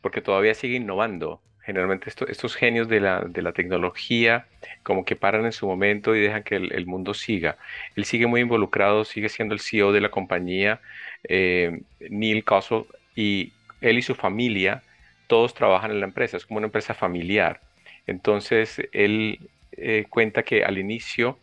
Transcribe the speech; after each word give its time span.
porque 0.00 0.20
todavía 0.20 0.54
sigue 0.54 0.76
innovando. 0.76 1.40
Generalmente 1.62 2.10
estos 2.28 2.54
genios 2.54 2.88
de 2.88 3.00
la, 3.00 3.52
tecnología 3.52 4.46
como 4.84 5.04
que 5.04 5.16
paran 5.16 5.46
en 5.46 5.52
su 5.52 5.66
momento 5.66 6.14
y 6.14 6.20
dejan 6.20 6.44
que 6.44 6.56
el, 6.56 6.86
mundo 6.86 7.12
siga. 7.12 7.58
Él 7.96 8.04
sigue 8.04 8.28
muy 8.28 8.40
involucrado, 8.40 9.04
sigue 9.04 9.28
siendo 9.28 9.54
el 9.54 9.60
CEO 9.60 9.92
de 9.92 10.00
la 10.00 10.10
compañía, 10.10 10.80
eh, 11.24 11.80
Neil 12.08 12.44
Castle, 12.44 12.84
y 13.16 13.52
él 13.80 13.98
y 13.98 14.02
su 14.02 14.14
familia, 14.14 14.82
todos 15.26 15.54
trabajan 15.54 15.90
en 15.90 16.00
la 16.00 16.06
empresa, 16.06 16.36
es 16.36 16.46
como 16.46 16.58
una 16.58 16.66
empresa 16.66 16.94
familiar. 16.94 17.60
Entonces, 18.06 18.80
él 18.92 19.50
eh, 19.72 20.06
cuenta 20.08 20.42
que 20.42 20.64
al 20.64 20.78
inicio, 20.78 21.38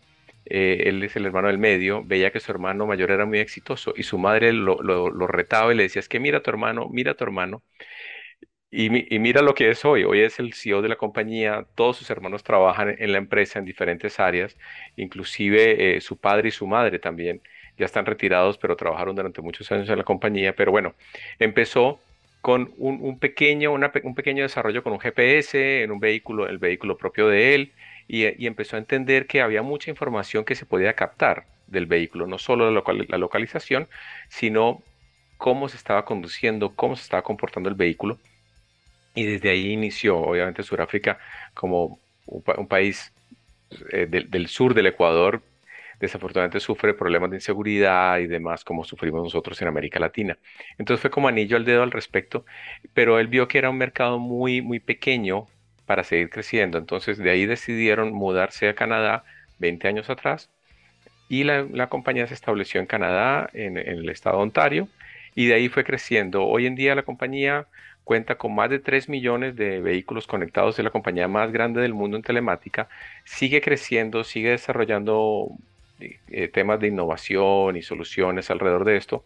eh, 0.45 0.83
él 0.87 1.03
es 1.03 1.15
el 1.15 1.25
hermano 1.25 1.47
del 1.47 1.57
medio, 1.57 2.03
veía 2.03 2.31
que 2.31 2.39
su 2.39 2.51
hermano 2.51 2.85
mayor 2.87 3.11
era 3.11 3.25
muy 3.25 3.39
exitoso 3.39 3.93
y 3.95 4.03
su 4.03 4.17
madre 4.17 4.53
lo, 4.53 4.77
retaba 5.27 5.73
y 5.73 5.77
le 5.77 5.83
decía, 5.83 5.99
es 5.99 6.09
que 6.09 6.19
mira 6.19 6.39
a 6.39 6.43
tu 6.43 6.49
hermano, 6.49 6.89
mira 6.89 7.11
a 7.11 7.15
tu 7.15 7.23
hermano. 7.23 7.63
Y, 8.75 8.89
mira 8.89 9.43
lo 9.43 9.53
que 9.53 9.69
es 9.69 9.85
hoy. 9.85 10.03
Hoy 10.03 10.21
es 10.21 10.39
el 10.39 10.53
CEO 10.53 10.81
de 10.81 10.89
la 10.89 10.95
compañía, 10.95 11.67
todos 11.75 11.97
sus 11.97 12.09
hermanos 12.09 12.43
trabajan 12.43 12.95
en 12.97 13.11
la 13.11 13.19
empresa 13.19 13.59
en 13.59 13.65
diferentes 13.65 14.19
áreas, 14.19 14.57
inclusive 14.95 15.97
eh, 15.97 16.01
su 16.01 16.17
padre 16.17 16.49
y 16.49 16.51
su 16.51 16.65
madre 16.65 16.97
también 16.97 17.41
ya 17.77 17.85
están 17.85 18.05
retirados, 18.05 18.57
pero 18.57 18.75
trabajaron 18.75 19.15
durante 19.15 19.41
muchos 19.41 19.71
años 19.71 19.89
en 19.89 19.97
la 19.99 20.03
compañía. 20.03 20.55
Pero 20.55 20.71
bueno, 20.71 20.95
empezó 21.37 21.99
con 22.43 22.73
un, 22.77 23.19
pequeño, 23.19 23.71
un 23.71 24.15
pequeño 24.15 24.43
desarrollo 24.43 24.83
con 24.83 24.91
un 24.91 24.99
GPS 24.99 25.81
en 25.81 25.91
un 25.91 26.01
vehículo, 26.01 26.49
el 26.49 26.57
vehículo 26.57 26.97
propio 26.97 27.29
de 27.29 27.55
él, 27.55 27.71
y, 28.05 28.45
empezó 28.45 28.75
a 28.75 28.79
entender 28.79 29.27
que 29.27 29.41
había 29.41 29.61
mucha 29.61 29.89
información 29.89 30.43
que 30.43 30.55
se 30.55 30.65
podía 30.65 30.93
captar 30.93 31.45
del 31.67 31.85
vehículo, 31.85 32.27
no 32.27 32.37
solo 32.37 32.69
la, 32.69 33.17
localización, 33.17 33.87
sino 34.27 34.83
cómo 35.37 35.69
se 35.69 35.77
estaba 35.77 36.03
conduciendo, 36.03 36.75
cómo 36.75 36.97
se 36.97 37.03
estaba 37.03 37.23
comportando 37.23 37.69
el 37.69 37.75
vehículo. 37.75 38.19
Y 39.15 39.23
desde 39.23 39.49
ahí 39.49 39.71
inició, 39.71 40.17
obviamente, 40.17 40.63
Sudáfrica 40.63 41.19
como 41.53 41.97
un, 42.25 42.67
país 42.67 43.13
eh, 43.93 44.05
del, 44.05 44.47
sur 44.49 44.73
del 44.73 44.87
Ecuador, 44.87 45.41
desafortunadamente 46.05 46.59
sufre 46.59 46.93
problemas 46.93 47.29
de 47.29 47.37
inseguridad 47.37 48.19
y 48.19 48.27
demás 48.27 48.63
como 48.63 48.83
sufrimos 48.83 49.23
nosotros 49.23 49.61
en 49.61 49.67
América 49.67 49.99
Latina. 49.99 50.37
Entonces 50.77 51.01
fue 51.01 51.09
como 51.11 51.27
anillo 51.27 51.57
al 51.57 51.65
dedo 51.65 51.83
al 51.83 51.91
respecto, 51.91 52.45
pero 52.93 53.19
él 53.19 53.27
vio 53.27 53.47
que 53.47 53.57
era 53.57 53.69
un 53.69 53.77
mercado 53.77 54.19
muy, 54.19 54.61
muy 54.61 54.79
pequeño 54.79 55.47
para 55.85 56.03
seguir 56.03 56.29
creciendo. 56.29 56.77
Entonces 56.77 57.17
de 57.17 57.29
ahí 57.29 57.45
decidieron 57.45 58.13
mudarse 58.13 58.69
a 58.69 58.75
Canadá 58.75 59.23
20 59.59 59.87
años 59.87 60.09
atrás 60.09 60.49
y 61.29 61.43
la, 61.45 61.87
compañía 61.89 62.27
se 62.27 62.33
estableció 62.33 62.79
en 62.79 62.85
Canadá, 62.87 63.49
en, 63.53 63.77
en 63.77 63.99
el 63.99 64.09
estado 64.09 64.37
de 64.37 64.43
Ontario, 64.43 64.87
y 65.35 65.47
de 65.47 65.55
ahí 65.55 65.69
fue 65.69 65.83
creciendo. 65.83 66.43
Hoy 66.45 66.67
en 66.67 66.75
día 66.75 66.95
la 66.95 67.03
compañía 67.03 67.67
cuenta 68.03 68.37
con 68.37 68.53
más 68.53 68.69
de 68.69 68.79
3 68.79 69.09
millones 69.09 69.55
de 69.55 69.81
vehículos 69.81 70.27
conectados, 70.27 70.77
es 70.77 70.83
la 70.85 70.91
compañía 70.91 71.27
más 71.27 71.51
grande 71.51 71.81
del 71.81 71.93
mundo 71.93 72.17
en 72.17 72.23
telemática, 72.23 72.89
sigue 73.23 73.61
creciendo, 73.61 74.23
sigue 74.23 74.51
desarrollando 74.51 75.49
eh, 75.99 76.47
temas 76.49 76.79
de 76.79 76.87
innovación 76.87 77.75
y 77.75 77.81
soluciones 77.81 78.49
alrededor 78.49 78.85
de 78.85 78.97
esto. 78.97 79.25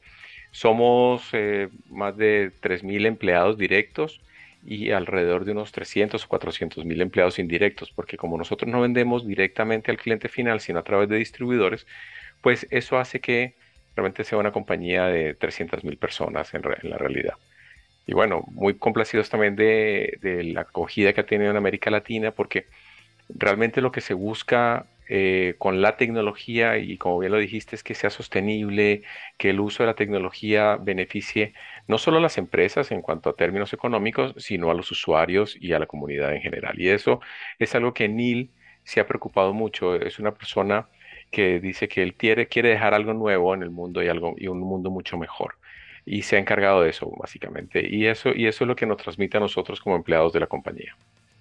Somos 0.51 1.29
eh, 1.33 1.69
más 1.89 2.15
de 2.17 2.51
3.000 2.61 3.05
empleados 3.05 3.57
directos 3.57 4.21
y 4.65 4.91
alrededor 4.91 5.45
de 5.45 5.53
unos 5.53 5.71
300 5.71 6.23
o 6.23 6.27
400 6.27 6.83
mil 6.83 7.01
empleados 7.01 7.39
indirectos, 7.39 7.91
porque 7.91 8.17
como 8.17 8.37
nosotros 8.37 8.69
no 8.69 8.81
vendemos 8.81 9.25
directamente 9.25 9.91
al 9.91 9.97
cliente 9.97 10.27
final, 10.27 10.59
sino 10.59 10.79
a 10.79 10.83
través 10.83 11.07
de 11.07 11.17
distribuidores, 11.17 11.87
pues 12.41 12.67
eso 12.69 12.97
hace 12.97 13.21
que 13.21 13.55
realmente 13.95 14.23
sea 14.23 14.37
una 14.37 14.51
compañía 14.51 15.05
de 15.05 15.33
300 15.35 15.83
mil 15.83 15.97
personas 15.97 16.53
en, 16.53 16.63
la 16.83 16.97
realidad. 16.97 17.35
Y 18.05 18.13
bueno, 18.13 18.43
muy 18.51 18.75
complacidos 18.75 19.29
también 19.29 19.55
de, 19.55 20.17
de, 20.21 20.43
la 20.43 20.61
acogida 20.61 21.13
que 21.13 21.21
ha 21.21 21.25
tenido 21.25 21.51
en 21.51 21.57
América 21.57 21.89
Latina, 21.89 22.31
porque 22.31 22.67
realmente 23.29 23.81
lo 23.81 23.91
que 23.91 24.01
se 24.01 24.13
busca 24.13 24.85
eh, 25.09 25.55
con 25.57 25.81
la 25.81 25.97
tecnología 25.97 26.77
y 26.77 26.97
como 26.97 27.19
bien 27.19 27.31
lo 27.31 27.37
dijiste 27.37 27.75
es 27.75 27.83
que 27.83 27.95
sea 27.95 28.09
sostenible, 28.09 29.03
que 29.37 29.51
el 29.51 29.59
uso 29.59 29.83
de 29.83 29.87
la 29.87 29.95
tecnología 29.95 30.77
beneficie 30.77 31.53
no 31.87 31.97
solo 31.97 32.17
a 32.17 32.21
las 32.21 32.37
empresas 32.37 32.91
en 32.91 33.01
cuanto 33.01 33.29
a 33.29 33.35
términos 33.35 33.73
económicos, 33.73 34.33
sino 34.37 34.69
a 34.71 34.73
los 34.73 34.91
usuarios 34.91 35.57
y 35.59 35.73
a 35.73 35.79
la 35.79 35.87
comunidad 35.87 36.33
en 36.33 36.41
general. 36.41 36.79
Y 36.79 36.89
eso 36.89 37.21
es 37.59 37.73
algo 37.75 37.93
que 37.93 38.09
Neil 38.09 38.51
se 38.83 38.99
ha 38.99 39.07
preocupado 39.07 39.53
mucho. 39.53 39.95
Es 39.95 40.19
una 40.19 40.33
persona 40.33 40.87
que 41.31 41.59
dice 41.59 41.87
que 41.87 42.03
él 42.03 42.15
quiere, 42.15 42.47
quiere 42.47 42.69
dejar 42.69 42.93
algo 42.93 43.13
nuevo 43.13 43.53
en 43.53 43.63
el 43.63 43.69
mundo 43.69 44.03
y, 44.03 44.07
algo, 44.07 44.35
y 44.37 44.47
un 44.47 44.59
mundo 44.59 44.89
mucho 44.89 45.17
mejor. 45.17 45.57
Y 46.05 46.21
se 46.23 46.37
ha 46.37 46.39
encargado 46.39 46.81
de 46.81 46.89
eso, 46.91 47.11
básicamente. 47.17 47.87
Y 47.89 48.07
eso, 48.07 48.31
y 48.33 48.47
eso 48.47 48.63
es 48.63 48.67
lo 48.67 48.75
que 48.75 48.85
nos 48.85 48.97
transmite 48.97 49.37
a 49.37 49.41
nosotros 49.41 49.81
como 49.81 49.95
empleados 49.95 50.33
de 50.33 50.39
la 50.41 50.47
compañía. 50.47 50.95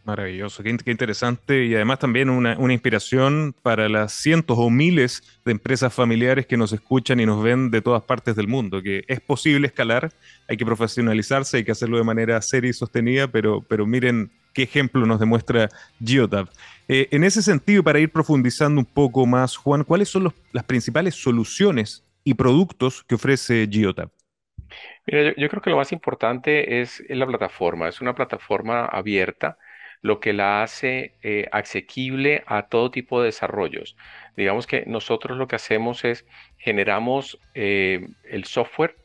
Maravilloso, 0.07 0.63
qué, 0.63 0.71
interesante 0.71 1.65
y 1.65 1.75
además 1.75 1.99
también 1.99 2.31
una, 2.31 2.57
inspiración 2.73 3.57
para 3.61 3.89
las 3.89 4.13
cientos 4.13 4.57
o 4.57 4.71
miles 4.71 5.41
de 5.45 5.51
empresas 5.51 5.93
familiares 5.93 6.47
que 6.47 6.57
nos 6.57 6.73
escuchan 6.73 7.19
y 7.19 7.27
nos 7.27 7.43
ven 7.43 7.73
de 7.73 7.83
todas 7.83 8.05
partes 8.05 8.37
del 8.37 8.47
mundo, 8.47 8.81
que 8.81 9.03
es 9.09 9.21
posible 9.21 9.67
escalar, 9.67 10.13
hay 10.49 10.57
que 10.57 10.65
profesionalizarse, 10.65 11.57
hay 11.57 11.65
que 11.65 11.73
hacerlo 11.73 11.99
de 11.99 12.05
manera 12.05 12.41
seria 12.41 12.71
y 12.71 12.73
sostenida, 12.73 13.27
pero, 13.27 13.63
pero 13.63 13.85
miren 13.85 14.31
qué 14.55 14.63
ejemplo 14.63 15.05
nos 15.07 15.19
demuestra 15.19 15.69
Geotab. 16.01 16.51
Eh, 16.87 17.09
en 17.11 17.25
ese 17.25 17.43
sentido, 17.43 17.83
para 17.83 17.99
ir 17.99 18.13
profundizando 18.13 18.79
un 18.79 18.87
poco 18.87 19.27
más, 19.27 19.57
Juan, 19.57 19.83
¿cuáles 19.83 20.09
son 20.09 20.33
las 20.53 20.65
principales 20.65 21.17
soluciones 21.17 22.05
y 22.23 22.35
productos 22.35 23.03
que 23.03 23.17
ofrece 23.17 23.69
Geotab? 23.69 24.11
Mira, 25.05 25.35
yo 25.37 25.49
creo 25.49 25.63
que 25.63 25.71
lo 25.71 25.77
más 25.77 25.91
importante 25.91 26.81
es 26.81 27.03
la 27.09 27.27
plataforma, 27.27 27.89
es 27.89 28.01
una 28.01 28.15
plataforma 28.15 28.85
abierta 28.85 29.59
lo 30.07 30.21
que 30.21 30.33
la 30.33 30.63
hace 30.63 31.15
eh, 31.23 31.49
asequible 31.53 32.45
a 32.47 32.69
todo 32.69 32.91
tipo 32.91 33.21
de 33.21 33.27
desarrollos. 33.27 33.97
Digamos 34.37 34.67
que 34.67 34.85
nosotros 34.87 35.39
lo 35.39 35.49
que 35.49 35.57
hacemos 35.57 36.05
es 36.05 36.27
generamos 36.59 37.39
eh, 37.55 38.09
el 38.25 38.45
software 38.45 38.97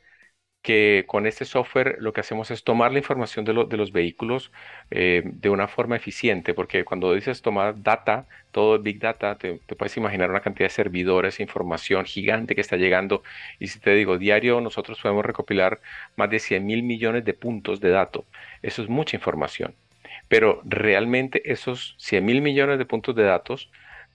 que 0.62 1.06
con 1.08 1.26
este 1.26 1.46
software 1.46 1.98
lo 2.00 2.14
que 2.14 2.22
hacemos 2.22 2.52
es 2.52 2.64
tomar 2.64 2.92
la 2.92 3.00
información 3.00 3.46
de, 3.46 3.54
los 3.54 3.92
vehículos 3.92 4.52
eh, 4.92 5.24
de 5.26 5.50
una 5.50 5.68
forma 5.68 5.96
eficiente, 5.96 6.54
porque 6.54 6.86
cuando 6.86 7.14
dices 7.14 7.42
tomar 7.42 7.82
data, 7.82 8.28
todo 8.52 8.80
Big 8.80 9.00
Data, 9.00 9.38
te, 9.38 9.56
puedes 9.78 9.98
imaginar 9.98 10.30
una 10.30 10.42
cantidad 10.42 10.66
de 10.68 10.74
servidores, 10.74 11.40
información 11.40 12.06
gigante 12.06 12.54
que 12.56 12.62
está 12.62 12.78
llegando. 12.78 13.24
Y 13.60 13.68
si 13.68 13.80
te 13.80 13.92
digo, 13.96 14.18
diario 14.18 14.62
nosotros 14.62 15.00
podemos 15.02 15.26
recopilar 15.26 15.82
más 16.16 16.30
de 16.30 16.40
100 16.40 16.66
mil 16.66 16.84
millones 16.84 17.26
de 17.26 17.34
puntos 17.34 17.80
de 17.82 17.90
datos. 17.90 18.26
Eso 18.62 18.82
es 18.84 18.90
mucha 18.90 19.16
información. 19.18 19.76
Pero 20.32 20.62
realmente 20.64 21.52
esos 21.52 21.94
100 21.98 22.24
mil 22.24 22.42
millones 22.42 22.78
de 22.78 22.86
puntos 22.86 23.14
de 23.18 23.24
datos 23.24 23.70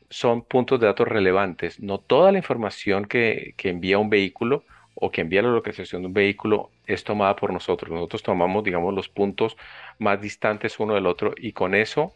son 0.08 0.40
puntos 0.40 0.80
de 0.80 0.86
datos 0.86 1.06
relevantes. 1.06 1.78
No 1.78 1.98
toda 1.98 2.32
la 2.32 2.38
información 2.38 3.04
que, 3.04 3.52
que 3.58 3.68
envía 3.68 3.98
un 3.98 4.08
vehículo 4.08 4.64
o 4.94 5.10
que 5.10 5.20
envía 5.20 5.42
la 5.42 5.50
localización 5.50 6.00
de 6.00 6.08
un 6.08 6.14
vehículo 6.14 6.70
es 6.86 7.04
tomada 7.04 7.36
por 7.36 7.52
nosotros. 7.52 7.90
Nosotros 7.90 8.22
tomamos, 8.22 8.64
digamos, 8.64 8.94
los 8.94 9.10
puntos 9.10 9.58
más 9.98 10.18
distantes 10.18 10.80
uno 10.80 10.94
del 10.94 11.04
otro 11.04 11.34
y 11.36 11.52
con 11.52 11.74
eso, 11.74 12.14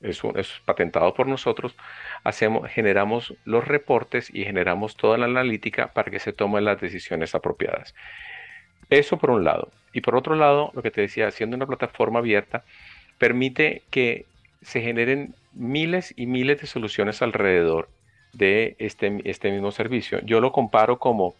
eso 0.00 0.32
es 0.34 0.62
patentado 0.64 1.12
por 1.12 1.26
nosotros, 1.26 1.76
hacemos, 2.22 2.70
generamos 2.70 3.34
los 3.44 3.68
reportes 3.68 4.34
y 4.34 4.44
generamos 4.44 4.96
toda 4.96 5.18
la 5.18 5.26
analítica 5.26 5.92
para 5.92 6.10
que 6.10 6.20
se 6.20 6.32
tomen 6.32 6.64
las 6.64 6.80
decisiones 6.80 7.34
apropiadas. 7.34 7.94
Eso 8.88 9.18
por 9.18 9.30
un 9.30 9.44
lado. 9.44 9.70
Y 9.92 10.00
por 10.00 10.16
otro 10.16 10.34
lado, 10.36 10.70
lo 10.74 10.82
que 10.82 10.90
te 10.90 11.02
decía, 11.02 11.30
siendo 11.30 11.56
una 11.56 11.66
plataforma 11.66 12.20
abierta, 12.20 12.64
permite 13.18 13.82
que 13.90 14.26
se 14.62 14.80
generen 14.80 15.34
miles 15.52 16.12
y 16.16 16.26
miles 16.26 16.60
de 16.60 16.66
soluciones 16.66 17.22
alrededor 17.22 17.88
de 18.32 18.76
este, 18.78 19.20
este 19.24 19.50
mismo 19.50 19.70
servicio. 19.70 20.20
Yo 20.24 20.40
lo 20.40 20.52
comparo 20.52 20.98
como 20.98 21.34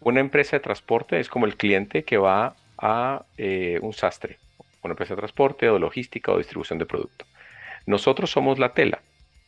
una 0.00 0.20
empresa 0.20 0.56
de 0.56 0.60
transporte 0.60 1.18
es 1.18 1.28
como 1.28 1.46
el 1.46 1.56
cliente 1.56 2.02
que 2.02 2.18
va 2.18 2.54
a 2.78 3.24
eh, 3.38 3.78
un 3.82 3.92
sastre, 3.92 4.38
una 4.82 4.92
empresa 4.92 5.14
de 5.14 5.20
transporte 5.20 5.68
o 5.68 5.78
logística 5.78 6.32
o 6.32 6.38
distribución 6.38 6.78
de 6.78 6.86
producto. 6.86 7.24
Nosotros 7.86 8.30
somos 8.30 8.58
la 8.58 8.74
tela 8.74 9.00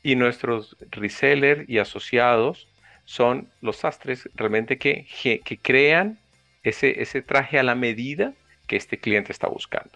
y 0.02 0.16
nuestros 0.16 0.76
resellers 0.90 1.68
y 1.68 1.78
asociados 1.78 2.68
son 3.04 3.48
los 3.60 3.76
sastres 3.76 4.28
realmente 4.34 4.78
que, 4.78 5.06
que 5.22 5.58
crean 5.58 6.18
ese, 6.62 7.02
ese 7.02 7.20
traje 7.20 7.58
a 7.58 7.62
la 7.62 7.74
medida 7.74 8.32
que 8.66 8.76
este 8.76 8.98
cliente 8.98 9.32
está 9.32 9.48
buscando. 9.48 9.90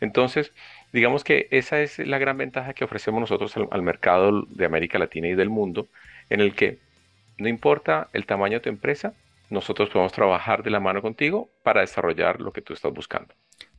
Entonces, 0.00 0.52
digamos 0.92 1.24
que 1.24 1.48
esa 1.50 1.80
es 1.80 1.98
la 1.98 2.18
gran 2.18 2.38
ventaja 2.38 2.74
que 2.74 2.84
ofrecemos 2.84 3.20
nosotros 3.20 3.56
al, 3.56 3.68
al, 3.70 3.82
mercado 3.82 4.46
de 4.48 4.64
América 4.64 4.98
Latina 4.98 5.28
y 5.28 5.34
del 5.34 5.50
mundo, 5.50 5.88
en 6.28 6.40
el 6.40 6.54
que 6.54 6.78
no 7.38 7.48
importa 7.48 8.08
el 8.12 8.26
tamaño 8.26 8.54
de 8.54 8.60
tu 8.60 8.68
empresa, 8.68 9.14
nosotros 9.50 9.90
podemos 9.90 10.12
trabajar 10.12 10.62
de 10.62 10.70
la 10.70 10.80
mano 10.80 11.02
contigo 11.02 11.50
para 11.62 11.80
desarrollar 11.80 12.40
lo 12.40 12.52
que 12.52 12.62
tú 12.62 12.72
estás 12.72 12.92
buscando. 12.92 13.34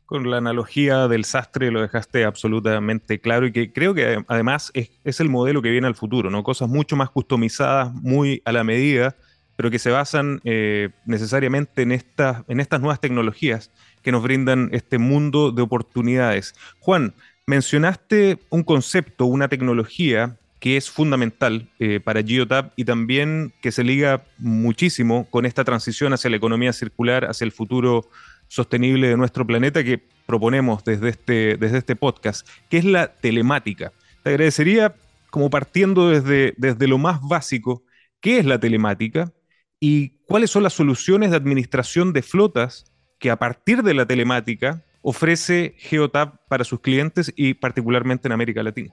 Con 0.06 0.30
la 0.30 0.38
analogía 0.38 1.08
del 1.08 1.24
sastre 1.24 1.72
lo 1.72 1.82
dejaste 1.82 2.26
absolutamente 2.26 3.22
claro 3.22 3.48
y 3.48 3.54
que 3.54 3.72
creo 3.72 3.94
que 3.94 4.22
además 4.28 4.72
es, 4.74 5.20
el 5.22 5.30
modelo 5.30 5.62
que 5.62 5.70
viene 5.70 5.88
al 5.88 5.96
futuro, 5.96 6.30
¿no? 6.30 6.44
Cosas 6.44 6.68
mucho 6.68 6.98
más 6.98 7.10
customizadas, 7.10 7.94
muy 7.94 8.42
a 8.44 8.52
la 8.52 8.66
medida, 8.66 9.16
pero 9.56 9.72
que 9.72 9.80
se 9.80 9.90
basan 9.90 10.42
eh, 10.44 10.90
necesariamente 11.06 11.84
en, 11.84 11.92
en 11.94 12.60
estas 12.60 12.82
nuevas 12.82 13.00
tecnologías 13.00 13.72
que 14.02 14.12
nos 14.12 14.24
brindan 14.24 14.70
este 14.72 14.98
mundo 14.98 15.52
de 15.52 15.62
oportunidades. 15.62 16.56
Juan, 16.80 17.14
mencionaste 17.48 18.40
un 18.50 18.64
concepto, 18.64 19.26
una 19.26 19.48
tecnología 19.48 20.38
que 20.62 20.78
es 20.78 20.92
fundamental 20.92 21.68
eh, 21.80 22.00
para 22.00 22.22
Geotab 22.22 22.72
y 22.76 22.86
también 22.86 23.52
que 23.62 23.72
se 23.72 23.84
liga 23.84 24.24
muchísimo 24.38 25.28
con 25.32 25.48
esta 25.48 25.64
transición 25.64 26.14
hacia 26.14 26.30
la 26.30 26.38
economía 26.38 26.72
circular, 26.72 27.26
hacia 27.26 27.46
el 27.46 27.52
futuro 27.52 28.08
sostenible 28.48 29.08
de 29.08 29.18
nuestro 29.18 29.46
planeta 29.48 29.84
que 29.84 30.04
proponemos 30.28 30.84
desde 30.84 31.10
este, 31.10 31.58
desde 31.58 31.80
este 31.80 31.96
podcast, 31.96 32.48
que 32.70 32.78
es 32.78 32.86
la 32.86 33.08
telemática. 33.08 33.92
Te 34.24 34.30
agradecería, 34.30 34.96
como 35.32 35.50
partiendo 35.50 36.10
desde, 36.10 36.54
desde 36.58 36.88
lo 36.88 37.00
más 37.00 37.22
básico, 37.22 37.84
qué 38.20 38.38
es 38.38 38.46
la 38.46 38.60
telemática 38.60 39.32
y 39.80 40.10
cuáles 40.28 40.52
son 40.52 40.62
las 40.62 40.74
soluciones 40.74 41.32
de 41.32 41.38
administración 41.38 42.14
de 42.14 42.22
flotas 42.22 42.91
que 43.22 43.30
a 43.30 43.38
partir 43.38 43.84
de 43.84 43.94
la 43.94 44.08
telemática 44.08 44.82
ofrece 45.04 45.76
Geotab 45.78 46.40
para 46.48 46.64
sus 46.64 46.82
clientes 46.82 47.32
y 47.38 47.54
particularmente 47.54 48.28
en 48.28 48.32
América 48.32 48.64
Latina. 48.64 48.92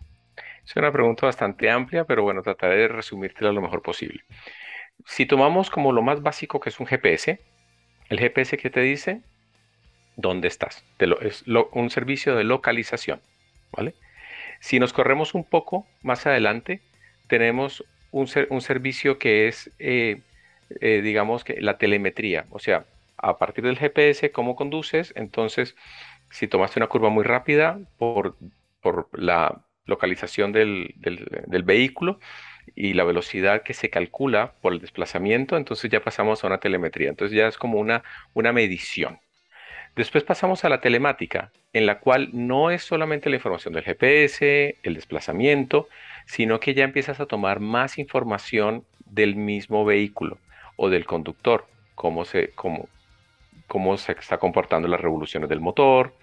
Es 0.65 0.77
una 0.77 0.93
pregunta 0.93 1.25
bastante 1.25 1.71
amplia, 1.71 2.05
pero 2.05 2.23
bueno, 2.23 2.43
trataré 2.43 2.77
de 2.77 2.89
resumírtela 2.89 3.53
lo 3.53 3.63
mejor 3.63 3.81
posible. 3.81 4.23
Si 5.07 5.25
tomamos 5.25 5.71
como 5.71 5.93
lo 5.93 6.03
más 6.03 6.23
básico 6.23 6.61
que 6.61 6.69
es 6.69 6.79
un 6.79 6.87
GPS, 6.87 7.41
el 8.11 8.21
GPS 8.21 8.59
que 8.59 8.69
te 8.69 8.81
dice 8.81 9.23
dónde 10.17 10.49
estás, 10.49 10.85
es 11.23 11.45
un 11.73 11.89
servicio 11.89 12.37
de 12.37 12.45
localización, 12.45 13.23
¿vale? 13.73 13.95
Si 14.61 14.79
nos 14.79 14.93
corremos 14.93 15.33
un 15.35 15.45
poco 15.45 15.87
más 16.03 16.27
adelante, 16.27 16.83
tenemos 17.29 17.83
un, 18.11 18.27
servicio 18.27 19.19
que 19.19 19.49
es, 19.49 19.71
eh, 19.79 20.21
eh, 20.81 21.01
digamos 21.03 21.45
que 21.45 21.63
la 21.63 21.79
telemetría, 21.79 22.45
o 22.51 22.59
sea, 22.59 22.85
a 23.19 23.39
partir 23.39 23.65
del 23.65 23.79
GPS, 23.79 24.31
cómo 24.33 24.57
conduces, 24.57 25.13
entonces, 25.17 25.77
si 26.31 26.49
tomaste 26.49 26.79
una 26.79 26.89
curva 26.89 27.11
muy 27.11 27.25
rápida 27.25 27.81
por, 27.99 28.37
por 28.81 29.09
la 29.13 29.65
localización 29.89 30.53
del, 30.53 30.95
vehículo 31.65 32.21
y 32.77 32.93
la 32.93 33.05
velocidad 33.05 33.63
que 33.63 33.75
se 33.75 33.91
calcula 33.91 34.53
por 34.61 34.73
el 34.73 34.81
desplazamiento, 34.81 35.57
entonces 35.57 35.91
ya 35.91 36.05
pasamos 36.05 36.45
a 36.45 36.47
una 36.47 36.59
telemetría. 36.59 37.09
Entonces 37.09 37.37
ya 37.37 37.49
es 37.49 37.57
como 37.57 37.79
una, 37.79 38.05
una 38.35 38.53
medición. 38.53 39.19
Después 39.97 40.23
pasamos 40.23 40.65
a 40.65 40.69
la 40.69 40.81
telemática, 40.81 41.51
en 41.73 41.87
la 41.87 41.99
cual 41.99 42.29
no 42.33 42.71
es 42.71 42.83
solamente 42.83 43.31
la 43.31 43.37
información 43.37 43.75
del 43.75 43.83
GPS, 43.83 44.77
el 44.83 44.95
desplazamiento, 44.95 45.89
sino 46.27 46.61
que 46.61 46.75
ya 46.75 46.85
empiezas 46.85 47.19
a 47.19 47.27
tomar 47.27 47.59
más 47.59 47.99
información 47.99 48.85
del 49.07 49.35
mismo 49.35 49.85
vehículo 49.85 50.39
o 50.77 50.91
del 50.91 51.07
conductor, 51.07 51.67
cómo 51.95 52.25
se, 52.25 52.51
cómo, 52.51 52.89
cómo 53.69 53.97
se 53.99 54.13
está 54.13 54.39
comportando 54.39 54.89
las 54.89 55.01
revoluciones 55.01 55.49
del 55.49 55.61
motor, 55.61 56.15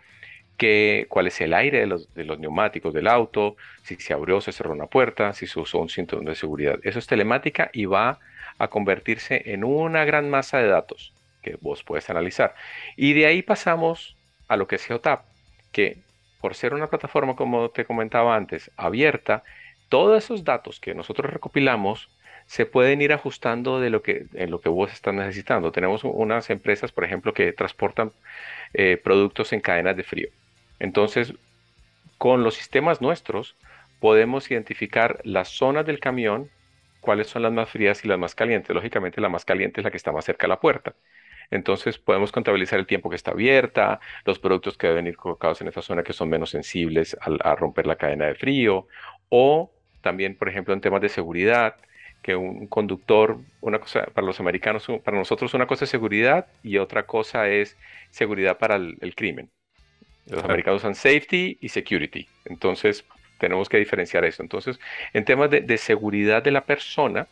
cuál 1.07 1.27
es 1.27 1.42
el 1.42 1.53
aire 1.53 1.80
de 1.80 1.86
los, 1.88 2.39
neumáticos 2.39 2.94
del 2.94 3.07
auto, 3.07 3.56
si 3.83 3.95
se 3.95 4.13
abrió 4.13 4.38
o 4.38 4.42
se 4.42 4.51
cerró 4.51 4.71
una 4.71 4.88
puerta, 4.88 5.33
si 5.33 5.47
se 5.47 5.59
usó 5.59 5.80
un 5.80 5.89
cinturón 5.89 6.25
de 6.25 6.36
seguridad. 6.36 6.80
Eso 6.83 7.00
es 7.00 7.07
telemática 7.07 7.69
y 7.74 7.86
va 7.86 8.19
a 8.57 8.68
convertirse 8.69 9.52
en 9.54 9.64
una 9.64 10.06
gran 10.06 10.30
masa 10.30 10.59
de 10.59 10.68
datos 10.68 11.14
que 11.42 11.57
vos 11.61 11.83
puedes 11.83 12.09
analizar. 12.09 12.56
Y 12.95 13.14
de 13.14 13.25
ahí 13.25 13.42
pasamos 13.42 14.18
a 14.47 14.57
lo 14.57 14.68
que 14.68 14.75
es 14.78 14.85
Geotap, 14.85 15.25
que 15.71 15.97
por 16.40 16.56
ser 16.56 16.73
una 16.73 16.87
plataforma, 16.87 17.35
como 17.35 17.69
te 17.69 17.85
comentaba 17.85 18.35
antes, 18.35 18.71
abierta, 18.78 19.44
todos 19.90 20.23
esos 20.23 20.44
datos 20.44 20.80
que 20.80 20.95
nosotros 20.95 21.31
recopilamos 21.31 22.09
se 22.45 22.66
pueden 22.66 23.02
ir 23.02 23.14
ajustando 23.14 23.80
de 23.80 23.90
lo 23.90 24.02
que, 24.02 24.28
en 24.33 24.52
lo 24.52 24.61
que 24.61 24.69
vos 24.69 24.92
estás 24.94 25.14
necesitando. 25.14 25.71
Tenemos 25.71 26.04
unas 26.04 26.49
empresas, 26.49 26.92
por 26.92 27.04
ejemplo, 27.04 27.33
que 27.33 27.54
transportan 27.54 28.11
eh, 28.73 28.97
productos 29.04 29.54
en 29.54 29.61
cadenas 29.61 29.97
de 29.97 30.04
frío. 30.04 30.30
Entonces, 30.80 31.33
con 32.18 32.44
los 32.44 32.56
sistemas 32.56 33.02
nuestros, 33.02 33.56
podemos 33.99 34.49
identificar 34.52 35.19
las 35.23 35.49
zonas 35.49 35.85
del 35.85 35.99
camión, 35.99 36.49
cuáles 37.02 37.28
son 37.28 37.44
las 37.44 37.54
más 37.54 37.69
frías 37.69 38.04
y 38.06 38.07
las 38.07 38.19
más 38.19 38.35
calientes. 38.35 38.75
Lógicamente, 38.75 39.21
la 39.21 39.30
más 39.30 39.45
caliente 39.45 39.81
es 39.81 39.85
la 39.85 39.92
que 39.92 39.97
está 39.97 40.11
más 40.11 40.25
cerca 40.25 40.45
de 40.45 40.49
la 40.49 40.59
puerta. 40.59 40.95
Entonces, 41.52 41.97
podemos 41.97 42.31
contabilizar 42.31 42.80
el 42.80 42.87
tiempo 42.87 43.09
que 43.09 43.16
está 43.16 43.31
abierta, 43.31 43.99
los 44.25 44.40
productos 44.40 44.78
que 44.78 44.87
deben 44.87 45.07
ir 45.07 45.18
colocados 45.18 45.61
en 45.61 45.68
esa 45.68 45.81
zona 45.81 46.04
que 46.04 46.14
son 46.14 46.30
menos 46.30 46.49
sensibles 46.49 47.16
a, 47.21 47.56
romper 47.56 47.87
la 47.87 47.95
cadena 47.95 48.25
de 48.25 48.35
frío, 48.35 48.87
o 49.30 49.71
también, 50.02 50.35
por 50.35 50.49
ejemplo, 50.49 50.73
en 50.73 50.81
temas 50.81 51.02
de 51.02 51.09
seguridad, 51.09 51.75
que 52.26 52.36
un 52.36 52.66
conductor, 52.66 53.38
una 53.62 53.78
cosa 53.78 54.08
para 54.12 54.26
los 54.26 54.40
americanos, 54.40 54.88
para 55.04 55.16
nosotros 55.16 55.54
una 55.54 55.68
cosa 55.68 55.86
es 55.86 55.92
seguridad 55.92 56.48
y 56.64 56.80
otra 56.80 57.06
cosa 57.06 57.48
es 57.50 57.78
seguridad 58.10 58.58
para 58.58 58.78
el 58.78 59.14
crimen. 59.16 59.52
Los 60.26 60.44
americanos 60.44 60.82
usan 60.82 60.96
safety 60.96 61.60
y 61.62 61.70
security. 61.70 62.28
Entonces, 62.46 63.06
tenemos 63.38 63.70
que 63.70 63.78
diferenciar 63.78 64.26
eso. 64.26 64.42
Entonces, 64.42 64.80
en 65.14 65.24
temas 65.24 65.50
de, 65.52 65.78
seguridad 65.78 66.42
de 66.42 66.52
la 66.52 66.62
persona, 66.62 67.28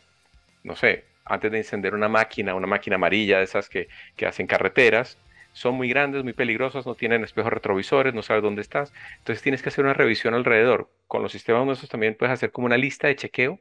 no 0.62 0.76
sé, 0.76 1.04
antes 1.24 1.50
de 1.50 1.58
encender 1.58 1.94
una 1.94 2.08
máquina, 2.08 2.54
una 2.54 2.68
máquina 2.68 2.96
amarilla 2.96 3.38
de 3.38 3.44
esas 3.44 3.68
que, 3.68 3.88
hacen 4.24 4.46
carreteras, 4.46 5.18
son 5.52 5.74
muy 5.74 5.88
grandes, 5.88 6.22
muy 6.24 6.32
peligrosas, 6.34 6.86
no 6.86 6.94
tienen 6.94 7.24
espejos 7.24 7.52
retrovisores, 7.52 8.14
no 8.14 8.22
sabes 8.22 8.42
dónde 8.42 8.62
estás. 8.62 8.92
Entonces 9.18 9.42
tienes 9.42 9.62
que 9.62 9.70
hacer 9.70 9.84
una 9.84 9.94
revisión 9.94 10.34
alrededor. 10.34 10.88
Con 11.08 11.22
los 11.22 11.32
sistemas 11.32 11.64
nuestros 11.66 11.90
también 11.90 12.14
puedes 12.16 12.32
hacer 12.32 12.52
como 12.52 12.66
una 12.66 12.76
lista 12.76 13.08
de 13.08 13.16
chequeo, 13.16 13.60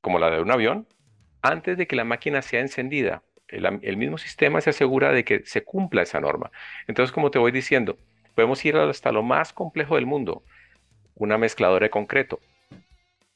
como 0.00 0.18
la 0.18 0.30
de 0.30 0.40
un 0.40 0.50
avión, 0.50 0.86
antes 1.42 1.78
de 1.78 1.86
que 1.86 1.96
la 1.96 2.04
máquina 2.04 2.42
sea 2.42 2.60
encendida. 2.60 3.22
el 3.48 3.96
mismo 3.96 4.18
sistema 4.18 4.60
se 4.60 4.70
asegura 4.70 5.12
de 5.12 5.24
que 5.24 5.42
se 5.44 5.64
cumpla 5.64 6.02
esa 6.02 6.20
norma. 6.20 6.50
Entonces, 6.86 7.12
como 7.12 7.30
te 7.30 7.38
voy 7.38 7.50
diciendo, 7.52 7.98
podemos 8.34 8.64
ir 8.64 8.76
hasta 8.76 9.12
lo 9.12 9.22
más 9.22 9.52
complejo 9.52 9.96
del 9.96 10.06
mundo. 10.06 10.42
una 11.16 11.36
mezcladora 11.36 11.84
de 11.84 11.90
concreto. 11.90 12.40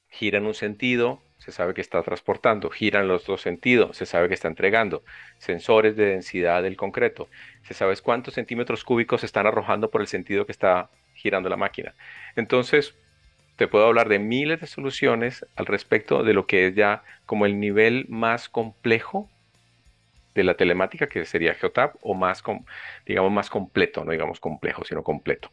Gira 0.09 0.39
en 0.39 0.47
un 0.47 0.55
sentido, 0.55 1.21
se 1.39 1.53
sabe 1.53 1.75
que 1.75 1.83
está 1.83 2.03
transportando, 2.03 2.71
gira 2.71 3.01
en 3.01 3.09
los 3.09 3.27
dos 3.27 3.43
sentidos, 3.43 3.97
se 3.99 4.07
sabe 4.07 4.29
que 4.29 4.35
está 4.35 4.49
entregando. 4.49 5.05
Sensores 5.39 5.95
de 5.97 6.07
densidad 6.07 6.63
del 6.63 6.77
concreto, 6.77 7.29
se 7.63 7.75
sabe 7.75 7.95
cuántos 7.99 8.35
centímetros 8.35 8.85
cúbicos 8.85 9.25
están 9.25 9.47
arrojando 9.47 9.91
por 9.91 10.01
el 10.01 10.07
sentido 10.07 10.47
que 10.47 10.53
está 10.53 10.89
girando 11.15 11.51
la 11.51 11.59
máquina. 11.59 11.95
Entonces, 12.37 12.95
te 13.57 13.69
puedo 13.69 13.87
hablar 13.87 14.09
de 14.09 14.19
miles 14.19 14.61
de 14.61 14.67
soluciones 14.67 15.47
al 15.57 15.67
respecto 15.67 16.23
de 16.23 16.33
lo 16.33 16.47
que 16.47 16.69
es 16.69 16.75
ya 16.75 17.03
como 17.27 17.47
el 17.47 17.61
nivel 17.61 18.07
más 18.09 18.49
complejo 18.49 19.29
de 20.35 20.45
la 20.45 20.55
telemática, 20.55 21.07
que 21.07 21.25
sería 21.25 21.55
Geotab, 21.55 21.93
o 22.03 22.15
más, 22.15 22.43
digamos, 23.07 23.31
más 23.31 23.51
completo, 23.51 24.05
no 24.05 24.11
digamos 24.11 24.41
complejo, 24.41 24.85
sino 24.85 25.03
completo. 25.03 25.51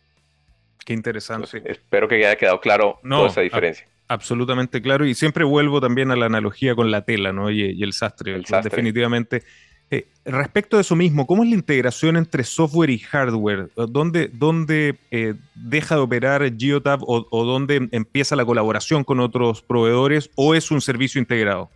Qué 0.84 0.93
interesante. 0.93 1.62
espero 1.65 2.08
que 2.08 2.15
haya 2.15 2.36
quedado 2.36 2.60
claro 2.60 3.00
toda 3.08 3.27
esa 3.27 3.41
diferencia. 3.41 3.88
absolutamente 4.08 4.81
claro. 4.81 5.05
Y 5.05 5.13
siempre 5.13 5.43
vuelvo 5.43 5.79
también 5.79 6.10
a 6.10 6.15
la 6.15 6.25
analogía 6.25 6.74
con 6.74 6.89
la 6.89 7.05
tela 7.05 7.31
¿no? 7.31 7.51
y, 7.51 7.84
el 7.84 7.93
sastre. 7.93 8.34
El 8.34 8.46
sastre. 8.46 8.72
Definitivamente 8.72 9.43
eh, 9.91 10.07
respecto 10.24 10.77
de 10.77 10.81
eso 10.81 10.95
mismo, 10.95 11.27
¿cómo 11.27 11.43
es 11.43 11.50
la 11.50 11.55
integración 11.55 12.15
entre 12.15 12.45
software 12.45 12.89
y 12.89 13.00
hardware? 13.00 13.69
¿Dónde, 13.75 14.29
dónde 14.31 14.95
eh, 15.12 15.33
deja 15.53 15.95
de 15.95 16.01
operar 16.01 16.50
Geotab 16.57 17.01
o, 17.03 17.43
dónde 17.43 17.89
empieza 17.91 18.38
la 18.38 18.45
colaboración 18.45 19.03
con 19.03 19.19
otros 19.19 19.62
proveedores 19.62 20.29
o 20.36 20.55
es 20.55 20.71
un 20.71 20.79
servicio 20.79 21.19
integrado? 21.19 21.69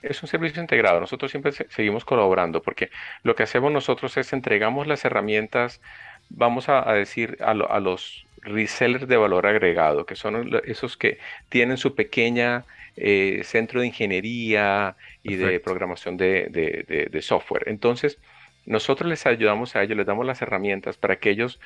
Es 0.00 0.22
un 0.22 0.28
servicio 0.30 0.62
integrado. 0.62 1.00
Nosotros 1.00 1.30
siempre 1.30 1.52
seguimos 1.52 2.06
colaborando 2.06 2.62
porque 2.62 2.88
lo 3.24 3.34
que 3.34 3.42
hacemos 3.42 3.70
nosotros 3.70 4.16
es 4.16 4.32
entregamos 4.32 4.86
las 4.86 5.04
herramientas, 5.04 5.82
vamos 6.30 6.70
a, 6.70 6.90
decir, 6.94 7.36
a, 7.42 7.52
los 7.52 8.24
resellers 8.40 9.06
de 9.06 9.18
valor 9.18 9.46
agregado, 9.46 10.06
que 10.06 10.16
son 10.16 10.62
esos 10.64 10.96
que 10.96 11.18
tienen 11.50 11.76
su 11.76 11.94
pequeña 11.94 12.64
eh, 13.02 13.40
centro 13.44 13.80
de 13.80 13.86
ingeniería 13.86 14.94
y 15.22 15.36
de 15.36 15.58
programación 15.58 16.18
de, 16.18 17.18
software. 17.22 17.64
Entonces, 17.66 18.18
nosotros 18.66 19.08
les 19.08 19.24
ayudamos 19.24 19.74
a 19.74 19.82
ellos, 19.82 19.96
les 19.96 20.06
damos 20.06 20.26
las 20.26 20.42
herramientas 20.42 20.98
para 20.98 21.16
que 21.16 21.30
ellos 21.30 21.58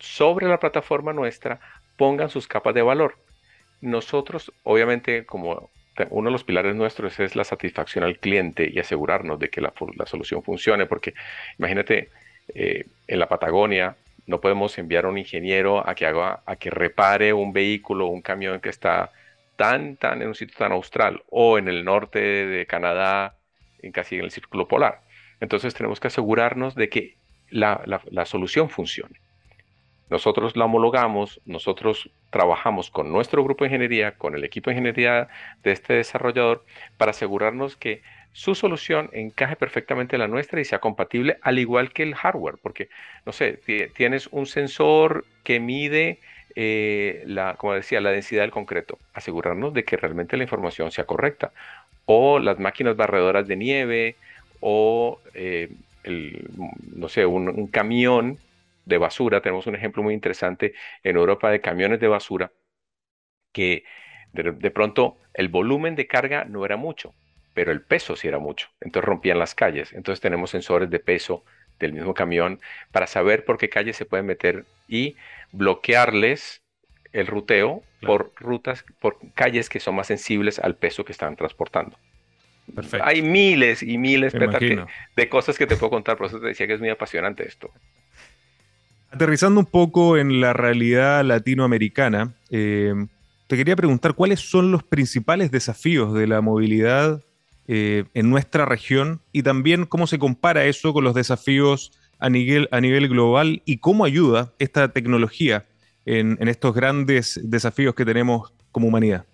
sobre 0.00 0.48
la 0.48 0.58
plataforma 0.58 1.12
nuestra 1.12 1.60
pongan 1.96 2.28
sus 2.28 2.48
capas 2.48 2.74
de 2.74 2.82
valor. 2.82 3.16
Nosotros, 3.82 4.52
obviamente, 4.64 5.24
como 5.24 5.70
uno 6.10 6.28
de 6.28 6.32
los 6.32 6.42
pilares 6.42 6.74
nuestros 6.74 7.20
es 7.20 7.36
la 7.36 7.44
satisfacción 7.44 8.02
al 8.02 8.18
cliente 8.18 8.68
y 8.68 8.80
asegurarnos 8.80 9.38
de 9.38 9.50
que 9.50 9.60
la, 9.60 9.72
solución 10.06 10.42
funcione, 10.42 10.86
porque 10.86 11.14
imagínate, 11.56 12.08
eh, 12.52 12.84
en 13.06 13.18
la 13.20 13.28
Patagonia 13.28 13.94
no 14.26 14.40
podemos 14.40 14.76
enviar 14.76 15.04
a 15.04 15.08
un 15.08 15.18
ingeniero 15.18 15.88
a 15.88 15.94
que 15.94 16.06
haga, 16.06 16.40
a 16.44 16.56
que 16.56 16.70
repare 16.70 17.32
un 17.32 17.52
vehículo, 17.52 18.08
un 18.08 18.22
camión 18.22 18.58
que 18.58 18.70
está 18.70 19.12
tan, 19.56 19.96
tan 19.96 20.22
en 20.22 20.28
un 20.28 20.34
sitio 20.34 20.56
tan 20.58 20.72
austral 20.72 21.22
o 21.30 21.58
en 21.58 21.68
el 21.68 21.84
norte 21.84 22.18
de 22.20 22.66
Canadá, 22.66 23.36
en 23.82 23.92
casi 23.92 24.16
en 24.16 24.24
el 24.24 24.30
círculo 24.30 24.68
polar. 24.68 25.02
Entonces 25.40 25.74
tenemos 25.74 26.00
que 26.00 26.08
asegurarnos 26.08 26.74
de 26.74 26.88
que 26.88 27.16
la, 27.50 27.82
la, 28.10 28.24
solución 28.24 28.70
funcione. 28.70 29.20
Nosotros 30.10 30.56
la 30.56 30.64
homologamos, 30.64 31.40
nosotros 31.44 32.10
trabajamos 32.30 32.90
con 32.90 33.12
nuestro 33.12 33.44
grupo 33.44 33.64
de 33.64 33.68
ingeniería, 33.68 34.12
con 34.12 34.34
el 34.34 34.44
equipo 34.44 34.70
de 34.70 34.76
ingeniería 34.76 35.28
de 35.62 35.72
este 35.72 35.94
desarrollador, 35.94 36.64
para 36.96 37.10
asegurarnos 37.10 37.76
que 37.76 38.02
su 38.32 38.54
solución 38.54 39.10
encaje 39.12 39.54
perfectamente 39.54 40.16
en 40.16 40.20
la 40.20 40.28
nuestra 40.28 40.60
y 40.60 40.64
sea 40.64 40.80
compatible, 40.80 41.38
al 41.42 41.58
igual 41.58 41.92
que 41.92 42.02
el 42.02 42.14
hardware, 42.14 42.56
porque, 42.60 42.88
no 43.24 43.32
sé, 43.32 43.60
tienes 43.94 44.26
un 44.28 44.46
sensor 44.46 45.24
que 45.44 45.60
mide 45.60 46.18
eh, 46.56 47.24
la, 47.26 47.54
como 47.54 47.74
decía, 47.74 48.00
la 48.00 48.10
densidad 48.10 48.42
del 48.42 48.50
concreto, 48.50 48.98
asegurarnos 49.12 49.74
de 49.74 49.84
que 49.84 49.96
realmente 49.96 50.36
la 50.36 50.44
información 50.44 50.90
sea 50.90 51.04
correcta. 51.04 51.52
O 52.06 52.38
las 52.38 52.58
máquinas 52.58 52.96
barredoras 52.96 53.48
de 53.48 53.56
nieve, 53.56 54.16
o 54.60 55.20
eh, 55.34 55.70
no 56.96 57.08
sé, 57.08 57.26
un, 57.26 57.66
camión 57.68 58.38
de 58.84 58.98
basura. 58.98 59.40
Tenemos 59.40 59.66
un 59.66 59.74
ejemplo 59.74 60.02
muy 60.02 60.14
interesante 60.14 60.74
en 61.02 61.16
Europa 61.16 61.50
de 61.50 61.60
camiones 61.60 62.00
de 62.00 62.08
basura 62.08 62.52
que 63.52 63.84
de, 64.32 64.70
pronto 64.70 65.18
el 65.32 65.48
volumen 65.48 65.94
de 65.94 66.06
carga 66.06 66.44
no 66.44 66.64
era 66.64 66.76
mucho, 66.76 67.14
pero 67.54 67.72
el 67.72 67.82
peso 67.82 68.16
sí 68.16 68.28
era 68.28 68.38
mucho. 68.38 68.68
Entonces 68.80 69.06
rompían 69.06 69.38
las 69.38 69.54
calles. 69.54 69.92
Entonces 69.92 70.20
tenemos 70.20 70.50
sensores 70.50 70.90
de 70.90 70.98
peso 70.98 71.44
del 71.78 71.92
mismo 71.92 72.14
camión 72.14 72.60
para 72.92 73.06
saber 73.06 73.44
por 73.44 73.58
qué 73.58 73.68
calles 73.68 73.96
se 73.96 74.04
pueden 74.04 74.26
meter 74.26 74.64
y 74.88 75.16
bloquearles 75.52 76.62
el 77.12 77.26
ruteo 77.26 77.82
por 78.04 78.32
rutas, 78.36 78.84
por 79.00 79.18
calles 79.34 79.68
que 79.68 79.80
son 79.80 79.94
más 79.94 80.08
sensibles 80.08 80.58
al 80.58 80.76
peso 80.76 81.04
que 81.04 81.12
están 81.12 81.36
transportando. 81.36 81.96
Perfecto. 82.74 83.06
Hay 83.06 83.22
miles 83.22 83.82
y 83.82 83.98
miles 83.98 84.32
de 84.32 85.28
cosas 85.28 85.58
que 85.58 85.66
te 85.66 85.76
puedo 85.76 85.90
contar, 85.90 86.16
por 86.16 86.26
eso 86.26 86.40
te 86.40 86.48
decía 86.48 86.66
que 86.66 86.74
es 86.74 86.80
muy 86.80 86.90
apasionante 86.90 87.46
esto. 87.46 87.70
Aterrizando 89.10 89.60
un 89.60 89.66
poco 89.66 90.16
en 90.16 90.40
la 90.40 90.52
realidad 90.52 91.24
latinoamericana, 91.24 92.34
eh, 92.50 92.94
te 93.46 93.56
quería 93.56 93.76
preguntar 93.76 94.14
cuáles 94.14 94.40
son 94.40 94.72
los 94.72 94.82
principales 94.82 95.50
desafíos 95.50 96.14
de 96.14 96.26
la 96.26 96.40
movilidad 96.40 97.22
eh, 97.66 98.04
en 98.12 98.28
nuestra 98.28 98.66
región 98.66 99.22
y 99.32 99.42
también 99.42 99.86
cómo 99.86 100.06
se 100.06 100.18
compara 100.18 100.66
eso 100.66 100.92
con 100.92 101.02
los 101.02 101.14
desafíos 101.14 101.98
a 102.18 102.28
nivel, 102.28 102.68
a 102.70 102.80
nivel 102.80 103.08
global 103.08 103.62
y 103.64 103.78
cómo 103.78 104.04
ayuda 104.04 104.52
esta 104.58 104.92
tecnología 104.92 105.64
en, 106.04 106.46
estos 106.46 106.74
grandes 106.74 107.40
desafíos 107.42 107.94
que 107.94 108.04
tenemos 108.04 108.52
como 108.70 108.88
humanidad. 108.88 109.24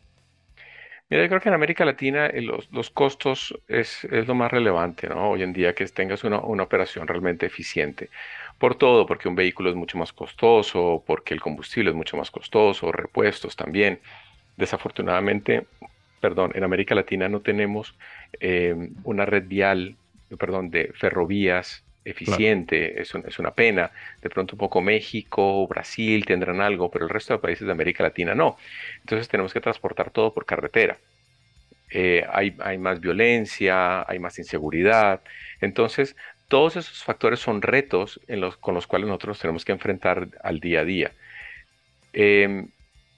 Mira, 1.09 1.25
yo 1.25 1.29
creo 1.29 1.41
que 1.41 1.49
en 1.49 1.57
América 1.57 1.85
Latina 1.85 2.27
eh, 2.27 2.41
los, 2.43 2.91
costos 2.91 3.59
es, 3.67 4.07
lo 4.11 4.37
más 4.37 4.53
relevante, 4.53 5.09
¿no? 5.09 5.31
Hoy 5.31 5.43
en 5.43 5.53
día 5.53 5.75
que 5.75 5.85
tengas 5.87 6.23
una, 6.23 6.39
una, 6.39 6.63
operación 6.63 7.09
realmente 7.09 7.47
eficiente. 7.47 8.11
Por 8.59 8.77
todo, 8.77 9.07
porque 9.07 9.29
un 9.29 9.35
vehículo 9.35 9.71
es 9.71 9.75
mucho 9.75 9.99
más 9.99 10.13
costoso, 10.13 11.03
porque 11.05 11.35
el 11.35 11.41
combustible 11.41 11.91
es 11.91 11.97
mucho 11.97 12.17
más 12.17 12.31
costoso, 12.31 12.93
repuestos 12.93 13.57
también. 13.57 13.99
Desafortunadamente, 14.57 15.67
perdón, 16.21 16.53
en 16.55 16.65
América 16.65 16.95
Latina 16.95 17.29
no 17.29 17.41
tenemos 17.41 17.95
eh, 18.41 18.75
una 19.05 19.25
red 19.25 19.45
vial, 19.47 19.97
perdón, 20.39 20.71
de 20.71 20.93
ferrovías 20.95 21.83
eficiente, 22.05 23.01
es, 23.01 23.15
es, 23.15 23.39
una 23.39 23.53
pena. 23.53 23.91
De 24.23 24.31
pronto 24.31 24.55
un 24.55 24.59
poco 24.59 24.81
México, 24.81 25.67
Brasil 25.67 26.25
tendrán 26.25 26.61
algo, 26.61 26.91
pero 26.91 27.05
el 27.05 27.11
resto 27.11 27.35
de 27.35 27.41
países 27.41 27.67
de 27.67 27.73
América 27.73 28.03
Latina 28.03 28.35
no. 28.35 28.57
Entonces 29.01 29.29
tenemos 29.29 29.53
que 29.53 29.61
transportar 29.61 30.11
todo 30.11 30.33
por 30.33 30.47
carretera. 30.47 30.99
Eh, 31.91 32.25
hay, 32.33 32.57
hay, 32.61 32.79
más 32.79 33.01
violencia, 33.01 34.09
hay 34.09 34.19
más 34.19 34.39
inseguridad. 34.39 35.21
Entonces, 35.61 36.17
todos 36.49 36.77
esos 36.77 37.03
factores 37.03 37.41
son 37.41 37.63
retos 37.63 38.21
en 38.29 38.41
los, 38.41 38.57
con 38.57 38.75
los 38.75 38.87
cuales 38.87 39.09
nosotros 39.09 39.39
tenemos 39.41 39.65
que 39.65 39.73
enfrentar 39.73 40.29
al 40.43 40.61
día 40.61 40.81
a 40.81 40.85
día. 40.85 41.13
Eh, 42.13 42.67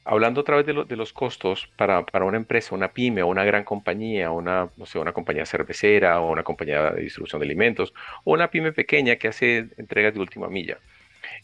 hablando 0.04 0.40
otra 0.40 0.56
vez 0.56 0.66
de, 0.66 0.96
los 0.96 1.12
costos 1.12 1.68
para, 1.76 2.04
una 2.24 2.36
empresa, 2.36 2.74
una 2.74 2.92
pyme 2.92 3.22
o 3.22 3.28
una 3.28 3.44
gran 3.44 3.64
compañía, 3.64 4.30
una, 4.30 4.70
no 4.76 4.86
sé, 4.86 4.98
una 4.98 5.12
compañía 5.12 5.46
cervecera 5.46 6.20
o 6.20 6.30
una 6.30 6.42
compañía 6.42 6.92
de 6.92 7.02
distribución 7.02 7.40
de 7.40 7.46
alimentos 7.46 7.94
o 8.24 8.32
una 8.32 8.50
pyme 8.50 8.72
pequeña 8.72 9.16
que 9.16 9.28
hace 9.28 9.68
entregas 9.76 10.14
de 10.14 10.20
última 10.20 10.48
milla. 10.48 10.78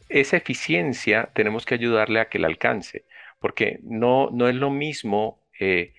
Esa 0.08 0.36
eficiencia 0.36 1.30
tenemos 1.34 1.64
que 1.66 1.74
ayudarle 1.74 2.20
a 2.20 2.28
que 2.28 2.38
la 2.38 2.48
alcance, 2.48 3.04
porque 3.38 3.78
no, 3.82 4.30
no 4.32 4.48
es 4.48 4.54
lo 4.56 4.70
mismo 4.70 5.40
eh, 5.60 5.94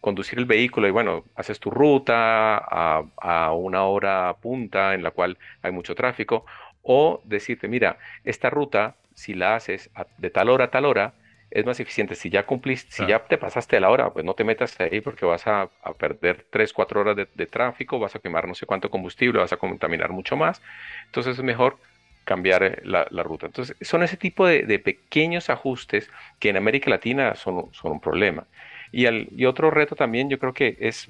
conducir 0.00 0.38
el 0.38 0.44
vehículo 0.44 0.86
y 0.86 0.90
bueno, 0.90 1.24
haces 1.34 1.58
tu 1.58 1.70
ruta 1.70 2.58
a, 2.58 3.04
a 3.16 3.52
una 3.52 3.84
hora 3.84 4.36
punta 4.40 4.94
en 4.94 5.02
la 5.02 5.10
cual 5.10 5.38
hay 5.62 5.72
mucho 5.72 5.94
tráfico, 5.94 6.44
o 6.82 7.22
decirte, 7.24 7.66
mira, 7.66 7.98
esta 8.24 8.50
ruta, 8.50 8.96
si 9.14 9.34
la 9.34 9.56
haces 9.56 9.90
de 10.18 10.30
tal 10.30 10.50
hora 10.50 10.66
a 10.66 10.70
tal 10.70 10.84
hora, 10.84 11.14
es 11.54 11.64
más 11.64 11.78
eficiente. 11.78 12.16
Si 12.16 12.28
ya 12.30 12.44
cumpliste, 12.44 12.90
si 12.90 13.06
ya 13.06 13.20
te 13.20 13.38
pasaste 13.38 13.76
de 13.76 13.80
la 13.80 13.90
hora, 13.90 14.10
pues 14.10 14.24
no 14.24 14.34
te 14.34 14.42
metas 14.42 14.78
ahí 14.80 15.00
porque 15.00 15.24
vas 15.24 15.46
a, 15.46 15.70
perder 15.96 16.44
3, 16.50 16.72
4 16.72 17.00
horas 17.00 17.16
de, 17.16 17.46
tráfico, 17.46 18.00
vas 18.00 18.16
a 18.16 18.18
quemar 18.18 18.48
no 18.48 18.54
sé 18.54 18.66
cuánto 18.66 18.90
combustible, 18.90 19.38
vas 19.38 19.52
a 19.52 19.56
contaminar 19.56 20.10
mucho 20.10 20.36
más. 20.36 20.60
Entonces 21.06 21.38
es 21.38 21.44
mejor 21.44 21.78
cambiar 22.24 22.64
eh, 22.64 22.82
la, 22.82 23.22
ruta. 23.22 23.46
Entonces 23.46 23.76
son 23.80 24.02
ese 24.02 24.16
tipo 24.16 24.46
de, 24.46 24.78
pequeños 24.80 25.48
ajustes 25.48 26.10
que 26.40 26.48
en 26.48 26.56
América 26.56 26.90
Latina 26.90 27.36
son, 27.36 27.72
son 27.72 27.92
un 27.92 28.00
problema. 28.00 28.46
Y, 28.90 29.06
y 29.08 29.46
otro 29.46 29.70
reto 29.70 29.94
también 29.94 30.28
yo 30.28 30.40
creo 30.40 30.54
que 30.54 30.76
es 30.80 31.08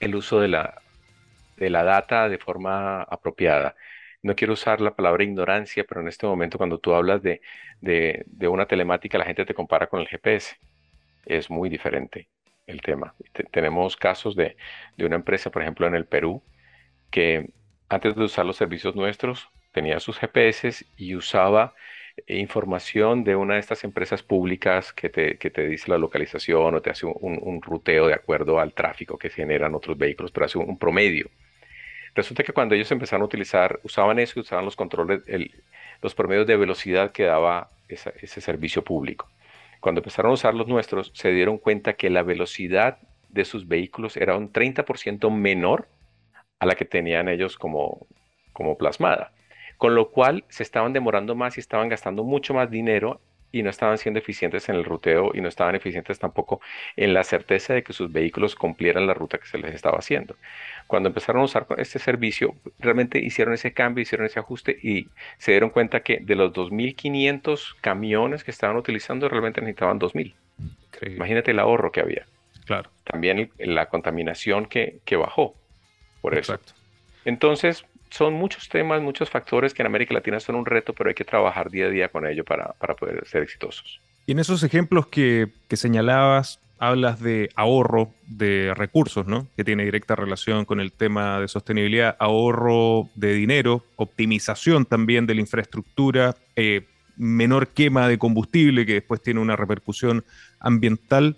el 0.00 0.14
uso 0.14 0.40
de 0.40 0.48
la, 0.48 0.80
de 1.58 1.68
la 1.68 1.84
data 1.84 2.30
de 2.30 2.38
forma 2.38 3.02
apropiada 3.02 3.74
no 4.24 4.34
quiero 4.34 4.54
usar 4.54 4.80
la 4.80 4.96
palabra 4.96 5.22
ignorancia, 5.22 5.84
pero 5.84 6.00
en 6.00 6.08
este 6.08 6.26
momento 6.26 6.56
cuando 6.56 6.78
tú 6.78 6.94
hablas 6.94 7.22
de, 7.22 7.42
una 8.40 8.66
telemática, 8.66 9.18
la 9.18 9.26
gente 9.26 9.44
te 9.44 9.52
compara 9.52 9.86
con 9.86 10.00
el 10.00 10.08
GPS. 10.08 10.56
Es 11.26 11.50
muy 11.50 11.68
diferente 11.68 12.28
el 12.66 12.80
tema. 12.80 13.14
tenemos 13.52 13.96
casos 13.96 14.34
de, 14.34 14.56
una 14.98 15.16
empresa, 15.16 15.50
por 15.50 15.60
ejemplo, 15.62 15.86
en 15.86 15.94
el 15.94 16.06
Perú, 16.06 16.42
que 17.10 17.50
antes 17.90 18.16
de 18.16 18.24
usar 18.24 18.46
los 18.46 18.56
servicios 18.56 18.96
nuestros, 18.96 19.50
tenía 19.72 20.00
sus 20.00 20.18
GPS 20.18 20.86
y 20.96 21.16
usaba 21.16 21.74
información 22.26 23.24
de 23.24 23.36
una 23.36 23.54
de 23.54 23.60
estas 23.60 23.84
empresas 23.84 24.22
públicas 24.22 24.94
que 24.94 25.10
te, 25.10 25.36
que 25.36 25.50
te 25.50 25.66
dice 25.66 25.90
la 25.90 25.98
localización 25.98 26.74
o 26.74 26.80
te 26.80 26.90
hace 26.90 27.04
un, 27.04 27.38
un, 27.42 27.60
ruteo 27.60 28.06
de 28.06 28.14
acuerdo 28.14 28.58
al 28.58 28.72
tráfico 28.72 29.18
que 29.18 29.28
generan 29.28 29.74
otros 29.74 29.98
vehículos, 29.98 30.32
pero 30.32 30.46
hace 30.46 30.58
un, 30.58 30.78
promedio. 30.78 31.28
Resulta 32.14 32.42
que 32.44 32.52
cuando 32.52 32.74
ellos 32.74 32.90
empezaron 32.92 33.22
a 33.22 33.26
utilizar, 33.26 33.80
usaban 33.82 34.18
eso, 34.18 34.40
usaban 34.40 34.64
los 34.64 34.76
controles, 34.76 35.22
los 36.00 36.14
promedios 36.14 36.46
de 36.46 36.56
velocidad 36.56 37.10
que 37.10 37.24
daba 37.24 37.70
ese 37.88 38.40
servicio 38.40 38.82
público. 38.82 39.28
Cuando 39.80 40.00
empezaron 40.00 40.30
a 40.30 40.34
usar 40.34 40.54
los 40.54 40.66
nuestros, 40.68 41.12
se 41.14 41.30
dieron 41.30 41.58
cuenta 41.58 41.94
que 41.94 42.08
la 42.08 42.22
velocidad 42.22 42.98
de 43.28 43.44
sus 43.44 43.68
vehículos 43.68 44.16
era 44.16 44.36
un 44.36 44.52
30% 44.52 45.30
menor 45.30 45.88
a 46.58 46.66
la 46.66 46.74
que 46.74 46.84
tenían 46.84 47.28
ellos 47.28 47.58
como, 47.58 48.06
como 48.52 48.78
plasmada. 48.78 49.32
Con 49.76 49.94
lo 49.94 50.10
cual 50.10 50.44
se 50.48 50.62
estaban 50.62 50.92
demorando 50.92 51.34
más 51.34 51.56
y 51.56 51.60
estaban 51.60 51.88
gastando 51.88 52.22
mucho 52.22 52.54
más 52.54 52.70
dinero 52.70 53.20
y 53.54 53.62
no 53.62 53.70
estaban 53.70 53.98
siendo 53.98 54.18
eficientes 54.18 54.68
en 54.68 54.74
el 54.74 54.84
ruteo 54.84 55.30
y 55.32 55.40
no 55.40 55.48
estaban 55.48 55.76
eficientes 55.76 56.18
tampoco 56.18 56.60
en 56.96 57.14
la 57.14 57.22
certeza 57.22 57.72
de 57.72 57.84
que 57.84 57.92
sus 57.92 58.12
vehículos 58.12 58.56
cumplieran 58.56 59.06
la 59.06 59.14
ruta 59.14 59.38
que 59.38 59.46
se 59.46 59.58
les 59.58 59.72
estaba 59.72 59.98
haciendo. 59.98 60.34
Cuando 60.88 61.08
empezaron 61.08 61.42
a 61.42 61.44
usar 61.44 61.66
este 61.78 62.00
servicio, 62.00 62.56
realmente 62.80 63.20
hicieron 63.20 63.54
ese 63.54 63.72
cambio, 63.72 64.02
hicieron 64.02 64.26
ese 64.26 64.40
ajuste 64.40 64.76
y 64.82 65.06
se 65.38 65.52
dieron 65.52 65.70
cuenta 65.70 66.00
que 66.00 66.18
de 66.18 66.34
los 66.34 66.52
2.500 66.52 67.76
camiones 67.80 68.42
que 68.42 68.50
estaban 68.50 68.76
utilizando, 68.76 69.28
realmente 69.28 69.60
necesitaban 69.60 70.00
2.000. 70.00 70.34
Imagínate 71.14 71.52
el 71.52 71.60
ahorro 71.60 71.92
que 71.92 72.00
había. 72.00 72.26
Claro. 72.66 72.90
También 73.04 73.52
la 73.58 73.86
contaminación 73.86 74.66
que, 74.66 74.98
que 75.04 75.14
bajó 75.14 75.54
por 76.20 76.36
Exacto. 76.36 76.72
eso. 76.72 76.82
Entonces, 77.24 77.86
son 78.14 78.34
muchos 78.34 78.68
temas, 78.68 79.02
muchos 79.02 79.28
factores 79.28 79.74
que 79.74 79.82
en 79.82 79.86
América 79.86 80.14
Latina 80.14 80.38
son 80.38 80.54
un 80.54 80.66
reto, 80.66 80.92
pero 80.92 81.08
hay 81.08 81.14
que 81.14 81.24
trabajar 81.24 81.68
día 81.68 81.86
a 81.86 81.88
día 81.88 82.08
con 82.08 82.26
ello 82.26 82.44
para, 82.44 82.72
poder 82.96 83.26
ser 83.26 83.42
exitosos. 83.42 84.00
Y 84.24 84.32
en 84.32 84.38
esos 84.38 84.62
ejemplos 84.62 85.08
que, 85.08 85.48
señalabas, 85.72 86.60
hablas 86.78 87.20
de 87.20 87.50
ahorro 87.56 88.10
de 88.28 88.72
recursos, 88.76 89.26
¿no? 89.26 89.48
Que 89.56 89.64
tiene 89.64 89.84
directa 89.84 90.14
relación 90.14 90.64
con 90.64 90.78
el 90.78 90.92
tema 90.92 91.40
de 91.40 91.48
sostenibilidad, 91.48 92.16
ahorro 92.20 93.08
de 93.16 93.34
dinero, 93.34 93.82
optimización 93.96 94.86
también 94.86 95.26
de 95.26 95.34
la 95.34 95.40
infraestructura, 95.40 96.36
eh, 96.54 96.86
menor 97.16 97.68
quema 97.68 98.06
de 98.06 98.18
combustible 98.18 98.86
que 98.86 98.94
después 98.94 99.22
tiene 99.22 99.40
una 99.40 99.56
repercusión 99.56 100.24
ambiental. 100.60 101.36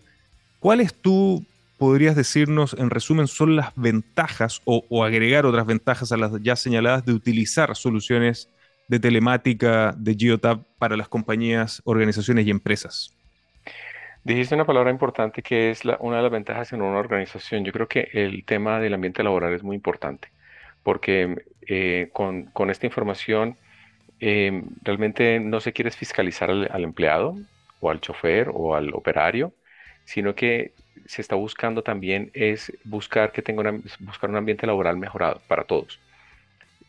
¿Cuál 0.60 0.80
es 0.82 0.92
tu 0.92 1.42
podrías 1.78 2.16
decirnos, 2.16 2.74
en 2.78 2.90
resumen, 2.90 3.26
son 3.26 3.56
las 3.56 3.72
ventajas 3.76 4.62
o, 4.64 5.04
agregar 5.04 5.46
otras 5.46 5.66
ventajas 5.66 6.12
a 6.12 6.16
las 6.16 6.32
ya 6.40 6.56
señaladas 6.56 7.04
de 7.04 7.12
utilizar 7.12 7.74
soluciones 7.76 8.50
de 8.88 9.00
telemática 9.00 9.94
de 9.96 10.14
Geotab 10.18 10.64
para 10.78 10.96
las 10.96 11.08
compañías, 11.08 11.82
organizaciones 11.84 12.46
y 12.46 12.50
empresas? 12.50 13.12
Dijiste 14.24 14.54
una 14.54 14.64
palabra 14.64 14.90
importante 14.90 15.42
que 15.42 15.70
es 15.70 15.82
una 16.00 16.16
de 16.16 16.22
las 16.22 16.32
ventajas 16.32 16.72
en 16.72 16.82
una 16.82 16.98
organización. 16.98 17.64
Yo 17.64 17.72
creo 17.72 17.86
que 17.86 18.08
el 18.12 18.44
tema 18.44 18.80
del 18.80 18.94
ambiente 18.94 19.22
laboral 19.22 19.52
es 19.54 19.62
muy 19.62 19.76
importante 19.76 20.28
porque 20.82 21.36
eh, 21.66 22.10
con, 22.12 22.70
esta 22.70 22.86
información 22.86 23.56
eh, 24.20 24.62
realmente 24.82 25.40
no 25.40 25.60
se 25.60 25.72
quiere 25.72 25.90
fiscalizar 25.90 26.48
al 26.48 26.84
empleado 26.84 27.36
o 27.80 27.90
al 27.90 28.00
chofer 28.00 28.50
o 28.52 28.76
al 28.76 28.94
operario, 28.94 29.52
sino 30.04 30.34
que 30.34 30.72
se 31.06 31.22
está 31.22 31.36
buscando 31.36 31.82
también 31.82 32.30
es 32.34 32.72
buscar 32.84 33.32
que 33.32 33.42
tenga 33.42 33.72
buscar 34.00 34.30
un 34.30 34.36
ambiente 34.36 34.66
laboral 34.66 34.96
mejorado 34.96 35.40
para 35.48 35.64
todos. 35.64 36.00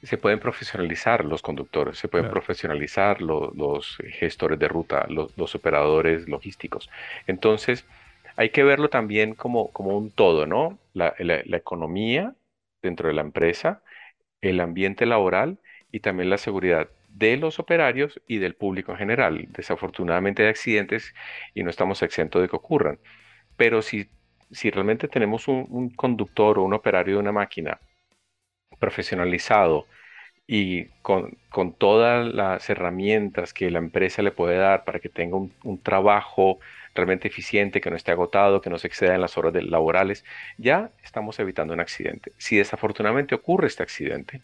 Se 0.04 0.18
pueden 0.18 0.40
profesionalizar 0.40 1.26
los 1.26 1.42
conductores, 1.42 1.98
se 1.98 2.08
pueden 2.08 2.30
profesionalizar 2.30 3.22
los 3.22 3.98
gestores 4.20 4.60
de 4.60 4.68
ruta, 4.68 5.08
los, 5.10 5.56
operadores 5.56 6.30
logísticos. 6.30 6.90
Entonces, 7.26 7.86
hay 8.36 8.50
que 8.52 8.64
verlo 8.64 8.90
también 8.90 9.34
como, 9.34 9.72
como 9.72 9.98
un 9.98 10.12
todo, 10.12 10.46
¿no? 10.46 10.78
La, 10.94 11.16
la 11.18 11.58
economía 11.58 12.36
dentro 12.82 13.08
de 13.08 13.16
la 13.16 13.22
empresa, 13.22 13.82
el 14.42 14.60
ambiente 14.60 15.06
laboral 15.08 15.60
y 15.92 16.02
también 16.02 16.30
la 16.30 16.38
seguridad 16.38 16.90
de 17.10 17.38
los 17.38 17.60
operarios 17.60 18.22
y 18.28 18.38
del 18.38 18.56
público 18.56 18.92
en 18.92 19.00
general. 19.00 19.48
Desafortunadamente 19.50 20.44
hay 20.44 20.50
accidentes 20.50 21.16
y 21.56 21.64
no 21.64 21.72
estamos 21.72 22.04
exentos 22.04 22.42
de 22.42 22.50
que 22.50 22.56
ocurran. 22.56 23.00
Pero 23.58 23.82
si, 23.82 24.08
si 24.52 24.70
realmente 24.70 25.08
tenemos 25.08 25.48
un, 25.48 25.90
conductor 25.90 26.60
o 26.60 26.64
un 26.64 26.74
operario 26.74 27.16
de 27.16 27.20
una 27.22 27.32
máquina 27.32 27.80
profesionalizado 28.80 29.86
y 30.48 30.86
con, 31.02 31.38
todas 31.78 32.34
las 32.34 32.70
herramientas 32.70 33.54
que 33.54 33.70
la 33.72 33.80
empresa 33.80 34.22
le 34.22 34.32
puede 34.32 34.58
dar 34.58 34.86
para 34.86 35.00
que 35.00 35.10
tenga 35.10 35.36
un, 35.38 35.82
trabajo 35.84 36.60
realmente 36.96 37.28
eficiente, 37.28 37.82
que 37.82 37.90
no 37.90 37.96
esté 37.96 38.12
agotado, 38.12 38.62
que 38.62 38.70
no 38.70 38.78
se 38.78 38.88
exceda 38.88 39.16
en 39.16 39.22
las 39.22 39.38
horas 39.38 39.54
laborales, 39.64 40.24
ya 40.58 40.92
estamos 41.04 41.40
evitando 41.40 41.74
un 41.74 41.80
accidente. 41.80 42.32
Si 42.38 42.58
desafortunadamente 42.58 43.36
ocurre 43.36 43.68
este 43.68 43.84
accidente, 43.84 44.42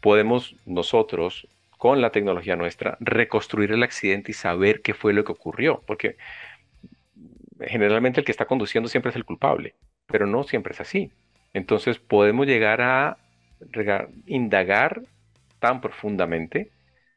podemos 0.00 0.56
nosotros, 0.66 1.48
con 1.78 2.00
la 2.00 2.10
tecnología 2.10 2.56
nuestra, 2.56 2.96
reconstruir 3.00 3.72
el 3.72 3.82
accidente 3.82 4.32
y 4.32 4.34
saber 4.34 4.82
qué 4.82 4.94
fue 4.94 5.12
lo 5.14 5.24
que 5.24 5.32
ocurrió, 5.32 5.82
porque 5.86 6.16
generalmente 7.66 8.20
el 8.20 8.26
que 8.26 8.32
está 8.32 8.46
conduciendo 8.46 8.88
siempre 8.88 9.10
es 9.10 9.16
el 9.16 9.24
culpable, 9.24 9.74
pero 10.06 10.26
no 10.26 10.44
siempre 10.44 10.72
es 10.72 10.80
así. 10.80 11.10
Entonces 11.52 11.98
podemos 11.98 12.46
llegar 12.46 12.80
a 12.80 13.18
indagar 14.26 15.02
tan 15.58 15.80
profundamente 15.80 16.70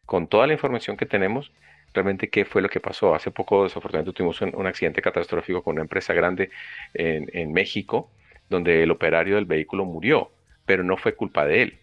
con 0.06 0.28
toda 0.28 0.48
la 0.48 0.54
información 0.54 0.98
que 0.98 1.06
tenemos 1.06 1.52
realmente 1.94 2.30
qué 2.30 2.46
fue 2.46 2.62
lo 2.62 2.70
que 2.70 2.80
pasó. 2.80 3.16
Hace 3.16 3.32
poco, 3.32 3.64
desafortunadamente, 3.64 4.16
tuvimos 4.16 4.42
un, 4.42 4.68
accidente 4.68 5.02
catastrófico 5.02 5.64
con 5.64 5.74
una 5.74 5.82
empresa 5.84 6.14
grande 6.14 6.50
en, 6.94 7.54
México, 7.54 8.12
donde 8.50 8.84
el 8.84 8.92
operario 8.92 9.36
del 9.36 9.46
vehículo 9.46 9.86
murió, 9.86 10.32
pero 10.66 10.84
no 10.84 10.98
fue 10.98 11.16
culpa 11.16 11.46
de 11.46 11.64
él. 11.64 11.80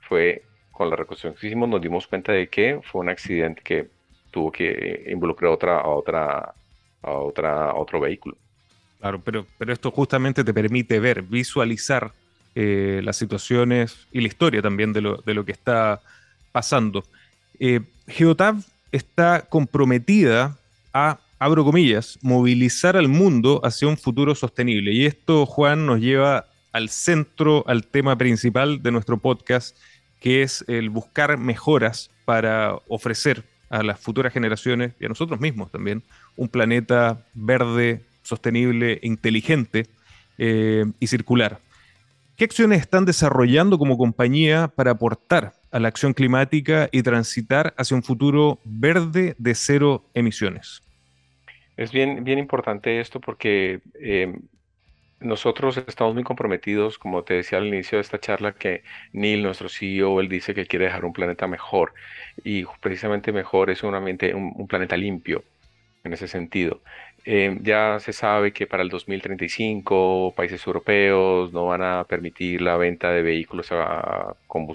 Fue 0.00 0.42
con 0.72 0.90
la 0.90 0.96
reconstrucción 0.96 1.34
que 1.40 1.46
hicimos, 1.46 1.68
nos 1.68 1.80
dimos 1.80 2.06
cuenta 2.06 2.32
de 2.32 2.48
que 2.48 2.80
fue 2.82 3.00
un 3.00 3.08
accidente 3.08 3.62
que 3.62 3.88
tuvo 4.30 4.52
que 4.52 5.04
involucrar 5.08 5.50
otra, 5.50 5.80
a 5.80 5.88
otra 5.88 6.54
a, 7.02 7.12
otra, 7.12 7.74
otro 7.74 8.00
vehículo. 8.00 8.36
Claro, 9.00 9.20
pero, 9.20 9.46
pero 9.58 9.72
esto 9.72 9.90
justamente 9.90 10.42
te 10.42 10.52
permite 10.52 10.98
ver, 10.98 11.22
visualizar 11.22 12.12
eh, 12.54 13.00
las 13.04 13.16
situaciones 13.16 14.08
y 14.10 14.20
la 14.20 14.28
historia 14.28 14.60
también 14.60 14.92
de 14.92 15.00
lo, 15.00 15.18
de 15.18 15.34
lo 15.34 15.44
que 15.44 15.52
está 15.52 16.00
pasando. 16.50 17.04
Eh, 17.60 17.80
Geotab 18.08 18.56
está 18.90 19.42
comprometida 19.48 20.58
a, 20.92 21.20
abro 21.38 21.64
comillas, 21.64 22.18
movilizar 22.22 22.96
al 22.96 23.08
mundo 23.08 23.60
hacia 23.62 23.86
un 23.86 23.96
futuro 23.96 24.34
sostenible. 24.34 24.92
Y 24.92 25.06
esto, 25.06 25.46
Juan, 25.46 25.86
nos 25.86 26.00
lleva 26.00 26.46
al 26.72 26.88
centro, 26.88 27.64
al 27.66 27.86
tema 27.86 28.16
principal 28.16 28.82
de 28.82 28.90
nuestro 28.90 29.18
podcast, 29.18 29.76
que 30.20 30.42
es 30.42 30.64
el 30.66 30.90
buscar 30.90 31.38
mejoras 31.38 32.10
para 32.24 32.74
ofrecer 32.88 33.44
a 33.70 33.82
las 33.82 34.00
futuras 34.00 34.32
generaciones 34.32 34.92
y 35.00 35.04
a 35.04 35.08
nosotros 35.08 35.40
mismos 35.40 35.70
también 35.70 36.02
un 36.36 36.48
planeta 36.48 37.24
verde, 37.34 38.02
sostenible, 38.22 38.98
inteligente 39.02 39.86
eh, 40.38 40.84
y 41.00 41.06
circular. 41.06 41.58
¿Qué 42.36 42.44
acciones 42.44 42.80
están 42.80 43.04
desarrollando 43.04 43.78
como 43.78 43.98
compañía 43.98 44.68
para 44.68 44.92
aportar 44.92 45.54
a 45.72 45.80
la 45.80 45.88
acción 45.88 46.14
climática 46.14 46.88
y 46.92 47.02
transitar 47.02 47.74
hacia 47.76 47.96
un 47.96 48.02
futuro 48.02 48.60
verde 48.64 49.34
de 49.38 49.54
cero 49.54 50.04
emisiones? 50.14 50.82
Es 51.76 51.92
bien, 51.92 52.24
bien 52.24 52.38
importante 52.38 53.00
esto 53.00 53.20
porque 53.20 53.80
eh, 54.00 54.38
nosotros 55.20 55.76
estamos 55.78 56.14
muy 56.14 56.24
comprometidos, 56.24 56.98
como 56.98 57.22
te 57.24 57.34
decía 57.34 57.58
al 57.58 57.66
inicio 57.66 57.98
de 57.98 58.02
esta 58.02 58.20
charla, 58.20 58.52
que 58.52 58.82
Neil, 59.12 59.42
nuestro 59.42 59.68
CEO, 59.68 60.20
él 60.20 60.28
dice 60.28 60.54
que 60.54 60.66
quiere 60.66 60.86
dejar 60.86 61.04
un 61.04 61.12
planeta 61.12 61.46
mejor 61.46 61.94
y 62.44 62.64
precisamente 62.80 63.32
mejor 63.32 63.70
es 63.70 63.82
un 63.82 63.94
ambiente, 63.94 64.34
un 64.34 64.66
planeta 64.68 64.96
limpio, 64.96 65.44
en 66.04 66.12
ese 66.12 66.28
sentido. 66.28 66.80
Eh, 67.24 67.58
ya 67.62 67.98
se 68.00 68.12
sabe 68.12 68.52
que 68.52 68.66
para 68.66 68.82
el 68.82 68.88
2035 68.88 70.32
países 70.36 70.66
europeos 70.66 71.52
no 71.52 71.66
van 71.66 71.82
a 71.82 72.04
permitir 72.04 72.62
la 72.62 72.76
venta 72.76 73.10
de 73.10 73.22
vehículos 73.22 73.70
a 73.72 74.34
con 74.46 74.66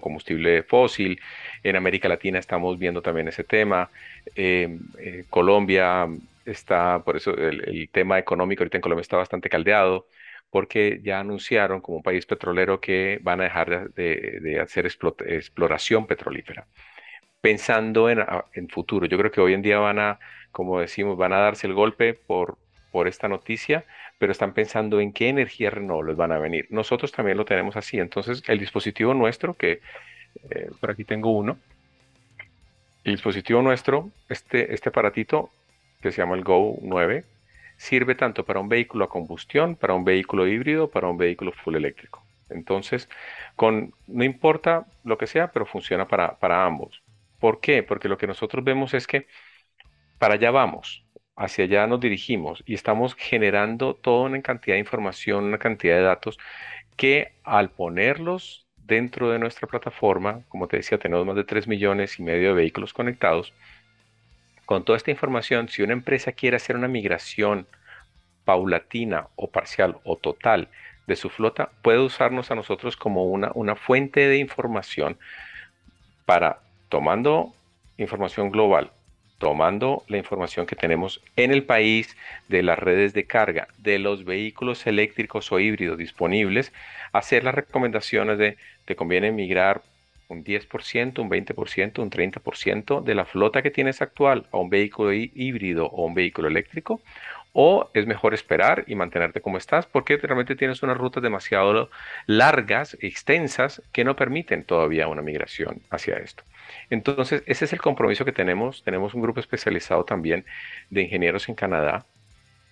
combustible 0.00 0.62
fósil. 0.64 1.20
En 1.62 1.76
América 1.76 2.08
Latina 2.08 2.38
estamos 2.38 2.78
viendo 2.78 3.02
también 3.02 3.28
ese 3.28 3.44
tema. 3.44 3.90
Eh, 4.34 4.78
eh, 4.98 5.24
Colombia 5.30 6.08
está, 6.52 7.02
por 7.04 7.16
eso 7.16 7.34
el, 7.36 7.88
tema 7.92 8.18
económico 8.18 8.62
ahorita 8.62 8.78
en 8.78 8.82
Colombia 8.82 9.02
está 9.02 9.16
bastante 9.16 9.48
caldeado 9.48 10.06
porque 10.50 11.00
ya 11.02 11.20
anunciaron 11.20 11.80
como 11.80 11.98
un 11.98 12.02
país 12.02 12.26
petrolero 12.26 12.80
que 12.80 13.20
van 13.22 13.40
a 13.40 13.44
dejar 13.44 13.90
de, 13.92 14.58
hacer 14.60 14.86
exploración 14.86 16.06
petrolífera. 16.06 16.66
Pensando 17.40 18.10
en, 18.10 18.20
en 18.54 18.68
futuro, 18.68 19.06
yo 19.06 19.16
creo 19.16 19.30
que 19.30 19.40
hoy 19.40 19.54
en 19.54 19.62
día 19.62 19.78
van 19.78 19.98
a 19.98 20.18
como 20.52 20.80
decimos, 20.80 21.16
van 21.16 21.32
a 21.32 21.38
darse 21.38 21.66
el 21.66 21.74
golpe 21.74 22.14
por, 22.14 22.58
por 22.90 23.08
esta 23.08 23.28
noticia, 23.28 23.84
pero 24.18 24.32
están 24.32 24.52
pensando 24.52 25.00
en 25.00 25.12
qué 25.12 25.28
energías 25.28 25.72
renovables 25.72 26.16
van 26.16 26.32
a 26.32 26.38
venir. 26.38 26.66
Nosotros 26.70 27.12
también 27.12 27.38
lo 27.38 27.44
tenemos 27.44 27.76
así. 27.76 27.98
Entonces, 27.98 28.42
el 28.48 28.58
dispositivo 28.58 29.14
nuestro, 29.14 29.54
que 29.54 29.80
eh, 30.50 30.70
por 30.80 30.90
aquí 30.90 31.04
tengo 31.04 31.30
uno, 31.30 31.58
El 33.04 33.12
dispositivo 33.14 33.62
nuestro, 33.62 34.10
este, 34.28 34.74
este 34.74 34.90
aparatito 34.90 35.50
que 36.00 36.12
se 36.12 36.18
llama 36.22 36.36
el 36.36 36.44
Go 36.44 36.78
9, 36.82 37.24
sirve 37.76 38.14
tanto 38.14 38.44
para 38.44 38.60
un 38.60 38.68
vehículo 38.68 39.04
a 39.04 39.08
combustión, 39.08 39.76
para 39.76 39.94
un 39.94 40.04
vehículo 40.04 40.46
híbrido, 40.46 40.90
para 40.90 41.08
un 41.08 41.16
vehículo 41.16 41.52
full 41.52 41.76
eléctrico. 41.76 42.22
Entonces, 42.50 43.08
con, 43.56 43.94
no 44.06 44.24
importa 44.24 44.86
lo 45.04 45.18
que 45.18 45.26
sea, 45.26 45.52
pero 45.52 45.66
funciona 45.66 46.06
para, 46.08 46.38
para 46.38 46.64
ambos. 46.64 47.02
¿Por 47.38 47.60
qué? 47.60 47.82
Porque 47.82 48.08
lo 48.08 48.18
que 48.18 48.26
nosotros 48.26 48.64
vemos 48.64 48.92
es 48.94 49.06
que 49.06 49.26
para 50.18 50.34
allá 50.34 50.50
vamos, 50.50 51.04
hacia 51.36 51.64
allá 51.64 51.86
nos 51.86 52.00
dirigimos 52.00 52.62
y 52.66 52.74
estamos 52.74 53.14
generando 53.14 53.94
toda 53.94 54.26
una 54.26 54.42
cantidad 54.42 54.76
de 54.76 54.80
información, 54.80 55.44
una 55.44 55.58
cantidad 55.58 55.96
de 55.96 56.02
datos 56.02 56.38
que 56.96 57.32
al 57.44 57.70
ponerlos 57.70 58.66
dentro 58.76 59.30
de 59.30 59.38
nuestra 59.38 59.66
plataforma, 59.68 60.42
como 60.48 60.68
te 60.68 60.76
decía, 60.78 60.98
tenemos 60.98 61.24
más 61.26 61.36
de 61.36 61.44
3 61.44 61.66
millones 61.68 62.18
y 62.18 62.22
medio 62.22 62.48
de 62.48 62.54
vehículos 62.54 62.92
conectados, 62.92 63.54
con 64.70 64.84
toda 64.84 64.98
esta 64.98 65.10
información, 65.10 65.68
si 65.68 65.82
una 65.82 65.94
empresa 65.94 66.30
quiere 66.30 66.56
hacer 66.56 66.76
una 66.76 66.86
migración 66.86 67.66
paulatina 68.44 69.26
o 69.34 69.50
parcial 69.50 69.96
o 70.04 70.14
total 70.14 70.68
de 71.08 71.16
su 71.16 71.28
flota, 71.28 71.70
puede 71.82 71.98
usarnos 71.98 72.52
a 72.52 72.54
nosotros 72.54 72.96
como 72.96 73.24
una, 73.24 73.74
fuente 73.74 74.28
de 74.28 74.38
información 74.38 75.18
para, 76.24 76.60
tomando 76.88 77.52
información 77.96 78.52
global, 78.52 78.92
tomando 79.38 80.04
la 80.06 80.18
información 80.18 80.66
que 80.66 80.76
tenemos 80.76 81.20
en 81.34 81.50
el 81.50 81.64
país 81.64 82.16
de 82.46 82.62
las 82.62 82.78
redes 82.78 83.12
de 83.12 83.24
carga, 83.24 83.66
de 83.78 83.98
los 83.98 84.24
vehículos 84.24 84.86
eléctricos 84.86 85.50
o 85.50 85.58
híbridos 85.58 85.98
disponibles, 85.98 86.72
hacer 87.12 87.42
las 87.42 87.56
recomendaciones 87.56 88.38
de 88.38 88.56
te 88.84 88.94
conviene 88.94 89.32
migrar 89.32 89.82
un 90.30 90.44
10%, 90.44 91.18
un 91.18 91.28
20%, 91.30 91.98
un 91.98 92.10
30% 92.10 93.02
de 93.02 93.14
la 93.14 93.24
flota 93.24 93.62
que 93.62 93.70
tienes 93.70 94.00
actual 94.00 94.46
a 94.52 94.58
un 94.58 94.70
vehículo 94.70 95.12
híbrido 95.12 95.86
o 95.86 96.06
un 96.06 96.14
vehículo 96.14 96.48
eléctrico, 96.48 97.00
o 97.52 97.90
es 97.94 98.06
mejor 98.06 98.32
esperar 98.32 98.84
y 98.86 98.94
mantenerte 98.94 99.40
como 99.40 99.58
estás 99.58 99.86
porque 99.86 100.16
realmente 100.16 100.54
tienes 100.54 100.82
unas 100.82 100.96
rutas 100.96 101.22
demasiado 101.22 101.90
largas, 102.26 102.96
extensas, 103.00 103.82
que 103.92 104.04
no 104.04 104.14
permiten 104.16 104.64
todavía 104.64 105.08
una 105.08 105.22
migración 105.22 105.82
hacia 105.90 106.16
esto. 106.16 106.44
Entonces, 106.90 107.42
ese 107.46 107.64
es 107.64 107.72
el 107.72 107.80
compromiso 107.80 108.24
que 108.24 108.32
tenemos. 108.32 108.84
Tenemos 108.84 109.14
un 109.14 109.22
grupo 109.22 109.40
especializado 109.40 110.04
también 110.04 110.44
de 110.90 111.02
ingenieros 111.02 111.48
en 111.48 111.56
Canadá 111.56 112.06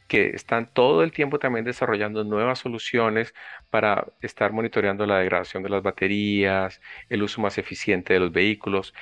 que 0.08 0.30
están 0.30 0.66
todo 0.72 1.02
el 1.02 1.12
tiempo 1.12 1.38
también 1.38 1.64
desarrollando 1.64 2.24
nuevas 2.24 2.60
soluciones 2.60 3.34
para 3.70 4.06
estar 4.22 4.52
monitoreando 4.52 5.06
la 5.06 5.18
degradación 5.18 5.62
de 5.62 5.68
las 5.68 5.82
baterías, 5.82 6.80
el 7.08 7.22
uso 7.22 7.40
más 7.40 7.58
eficiente 7.58 8.14
de 8.14 8.20
los 8.20 8.32
vehículos, 8.32 8.94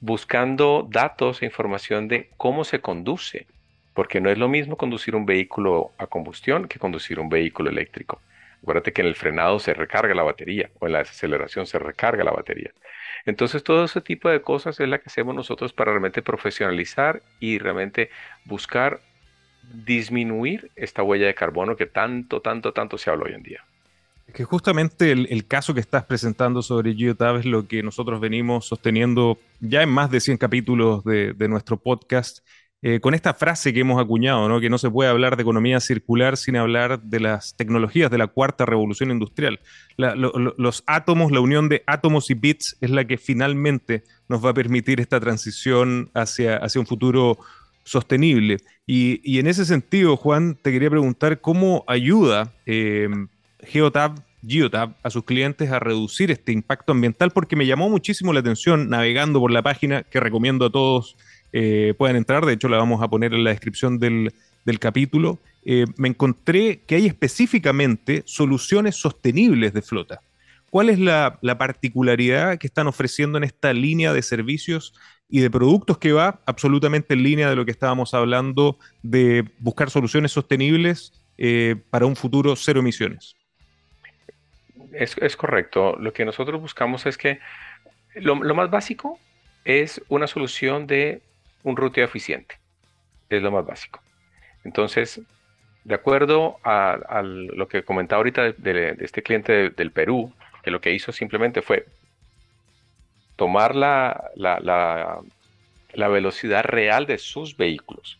buscando 0.00 0.86
datos 0.90 1.42
e 1.42 1.46
información 1.46 2.08
de 2.08 2.30
cómo 2.36 2.64
se 2.64 2.80
conduce, 2.80 3.46
porque 3.94 4.20
no 4.20 4.30
es 4.30 4.38
lo 4.38 4.48
mismo 4.48 4.76
conducir 4.76 5.16
un 5.16 5.26
vehículo 5.26 5.92
a 5.98 6.06
combustión 6.06 6.68
que 6.68 6.78
conducir 6.78 7.20
un 7.20 7.28
vehículo 7.28 7.70
eléctrico. 7.70 8.20
Acuérdate 8.62 8.92
que 8.92 9.02
en 9.02 9.08
el 9.08 9.14
frenado 9.14 9.58
se 9.60 9.72
recarga 9.74 10.14
la 10.14 10.22
batería 10.24 10.70
o 10.80 10.86
en 10.86 10.92
la 10.92 10.98
desaceleración 11.00 11.66
se 11.66 11.78
recarga 11.78 12.24
la 12.24 12.32
batería. 12.32 12.72
Entonces, 13.24 13.62
todo 13.62 13.84
ese 13.84 14.00
tipo 14.00 14.28
de 14.28 14.42
cosas 14.42 14.80
es 14.80 14.88
la 14.88 14.98
que 14.98 15.04
hacemos 15.06 15.34
nosotros 15.34 15.72
para 15.72 15.92
realmente 15.92 16.22
profesionalizar 16.22 17.22
y 17.38 17.58
realmente 17.58 18.10
buscar 18.44 19.00
disminuir 19.62 20.70
esta 20.76 21.02
huella 21.02 21.26
de 21.26 21.34
carbono 21.34 21.76
que 21.76 21.86
tanto, 21.86 22.40
tanto, 22.40 22.72
tanto 22.72 22.98
se 22.98 23.10
habla 23.10 23.24
hoy 23.26 23.34
en 23.34 23.42
día. 23.42 23.64
Es 24.28 24.34
que 24.34 24.44
justamente 24.44 25.10
el, 25.10 25.46
caso 25.46 25.72
que 25.72 25.80
estás 25.80 26.04
presentando 26.04 26.60
sobre 26.60 26.94
GeoTab 26.94 27.36
es 27.36 27.46
lo 27.46 27.66
que 27.66 27.82
nosotros 27.82 28.20
venimos 28.20 28.66
sosteniendo 28.66 29.38
ya 29.58 29.82
en 29.82 29.88
más 29.88 30.10
de 30.10 30.20
100 30.20 30.36
capítulos 30.36 31.02
de, 31.04 31.34
nuestro 31.48 31.78
podcast, 31.78 32.40
eh, 32.82 33.00
con 33.00 33.14
esta 33.14 33.32
frase 33.32 33.72
que 33.72 33.80
hemos 33.80 34.00
acuñado, 34.00 34.46
¿no? 34.46 34.60
que 34.60 34.68
no 34.68 34.76
se 34.76 34.90
puede 34.90 35.08
hablar 35.08 35.36
de 35.36 35.42
economía 35.42 35.80
circular 35.80 36.36
sin 36.36 36.56
hablar 36.56 37.00
de 37.00 37.20
las 37.20 37.56
tecnologías 37.56 38.10
de 38.10 38.18
la 38.18 38.26
cuarta 38.26 38.66
revolución 38.66 39.10
industrial. 39.10 39.60
los 39.96 40.84
átomos, 40.86 41.32
la 41.32 41.40
unión 41.40 41.70
de 41.70 41.82
átomos 41.86 42.30
y 42.30 42.34
bits 42.34 42.76
es 42.82 42.90
la 42.90 43.06
que 43.06 43.16
finalmente 43.16 44.04
nos 44.28 44.44
va 44.44 44.50
a 44.50 44.54
permitir 44.54 45.00
esta 45.00 45.18
transición 45.20 46.10
hacia, 46.12 46.58
hacia 46.58 46.82
un 46.82 46.86
futuro 46.86 47.38
sostenible. 47.82 48.58
Y, 48.90 49.38
en 49.38 49.46
ese 49.46 49.66
sentido, 49.66 50.16
Juan, 50.16 50.56
te 50.62 50.72
quería 50.72 50.88
preguntar 50.88 51.42
cómo 51.42 51.84
ayuda 51.86 52.54
eh, 52.64 53.06
Geotab, 53.60 54.14
Geotab 54.46 54.94
a 55.02 55.10
sus 55.10 55.24
clientes 55.24 55.70
a 55.70 55.78
reducir 55.78 56.30
este 56.30 56.52
impacto 56.52 56.92
ambiental, 56.92 57.30
porque 57.30 57.54
me 57.54 57.66
llamó 57.66 57.90
muchísimo 57.90 58.32
la 58.32 58.40
atención 58.40 58.88
navegando 58.88 59.40
por 59.40 59.50
la 59.50 59.60
página 59.60 60.04
que 60.04 60.20
recomiendo 60.20 60.64
a 60.64 60.70
todos 60.70 61.16
eh, 61.52 61.92
puedan 61.98 62.16
entrar, 62.16 62.46
de 62.46 62.54
hecho 62.54 62.68
la 62.68 62.78
vamos 62.78 63.02
a 63.02 63.08
poner 63.08 63.34
en 63.34 63.44
la 63.44 63.50
descripción 63.50 63.98
del, 63.98 64.32
capítulo. 64.80 65.38
Eh, 65.66 65.84
me 65.98 66.08
encontré 66.08 66.80
que 66.86 66.94
hay 66.94 67.04
específicamente 67.04 68.22
soluciones 68.24 68.96
sostenibles 68.96 69.74
de 69.74 69.82
flota. 69.82 70.22
¿Cuál 70.70 70.88
es 70.88 70.98
la, 70.98 71.38
particularidad 71.58 72.58
que 72.58 72.66
están 72.66 72.86
ofreciendo 72.86 73.36
en 73.36 73.44
esta 73.44 73.74
línea 73.74 74.14
de 74.14 74.22
servicios 74.22 74.94
y 75.28 75.40
de 75.40 75.50
productos 75.50 75.98
que 75.98 76.12
va 76.12 76.40
absolutamente 76.46 77.14
en 77.14 77.22
línea 77.22 77.50
de 77.50 77.56
lo 77.56 77.64
que 77.64 77.70
estábamos 77.70 78.14
hablando 78.14 78.78
de 79.02 79.44
buscar 79.58 79.90
soluciones 79.90 80.32
sostenibles 80.32 81.12
eh, 81.36 81.76
para 81.90 82.06
un 82.06 82.16
futuro 82.16 82.56
cero 82.56 82.80
emisiones. 82.80 83.36
Es, 84.92 85.36
correcto. 85.36 85.96
Lo 85.96 86.12
que 86.12 86.24
nosotros 86.24 86.60
buscamos 86.60 87.06
es 87.06 87.18
que 87.18 87.38
lo, 88.14 88.36
más 88.36 88.70
básico 88.70 89.18
es 89.64 90.02
una 90.08 90.26
solución 90.26 90.86
de 90.86 91.20
un 91.62 91.76
ruteo 91.76 92.04
eficiente. 92.04 92.58
Es 93.28 93.42
lo 93.42 93.50
más 93.50 93.66
básico. 93.66 94.00
Entonces, 94.64 95.20
de 95.84 95.94
acuerdo 95.94 96.58
a, 96.64 97.22
lo 97.22 97.68
que 97.68 97.84
comentaba 97.84 98.18
ahorita 98.18 98.52
de, 98.52 98.96
este 99.00 99.22
cliente 99.22 99.70
del 99.70 99.92
Perú, 99.92 100.32
que 100.62 100.70
lo 100.70 100.80
que 100.80 100.92
hizo 100.92 101.12
simplemente 101.12 101.62
fue 101.62 101.86
tomar 103.38 103.76
la, 103.76 104.32
la, 104.34 106.08
velocidad 106.08 106.64
real 106.64 107.06
de 107.06 107.18
sus 107.18 107.56
vehículos, 107.56 108.18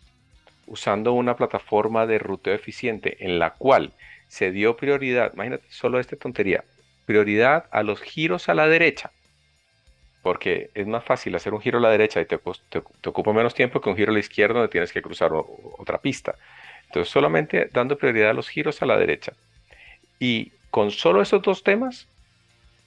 usando 0.68 1.12
una 1.12 1.34
plataforma 1.34 2.06
de 2.06 2.20
ruteo 2.20 2.54
eficiente 2.54 3.16
en 3.18 3.40
la 3.40 3.50
cual 3.50 3.92
se 4.28 4.52
dio 4.52 4.76
prioridad, 4.76 5.32
imagínate 5.34 5.64
solo 5.70 5.98
esta 5.98 6.14
tontería, 6.14 6.64
prioridad 7.04 7.66
a 7.72 7.82
los 7.82 8.00
giros 8.00 8.48
a 8.48 8.54
la 8.54 8.68
derecha, 8.68 9.10
porque 10.22 10.70
es 10.74 10.86
más 10.86 11.04
fácil 11.04 11.34
hacer 11.34 11.52
un 11.52 11.60
giro 11.60 11.78
a 11.78 11.82
la 11.82 11.90
derecha 11.90 12.20
y 12.20 12.26
te, 12.26 12.38
te, 12.68 13.08
ocupa 13.08 13.32
menos 13.32 13.54
tiempo 13.54 13.80
que 13.80 13.90
un 13.90 13.96
giro 13.96 14.12
a 14.12 14.14
la 14.14 14.20
izquierda 14.20 14.54
donde 14.54 14.70
tienes 14.70 14.92
que 14.92 15.02
cruzar 15.02 15.32
otra 15.32 15.98
pista. 15.98 16.36
Entonces 16.86 17.12
solamente 17.12 17.68
dando 17.72 17.98
prioridad 17.98 18.30
a 18.30 18.34
los 18.34 18.48
giros 18.48 18.82
a 18.82 18.86
la 18.86 18.96
derecha. 18.96 19.32
Y 20.20 20.52
con 20.70 20.90
solo 20.90 21.22
esos 21.22 21.42
dos 21.42 21.62
temas, 21.64 22.06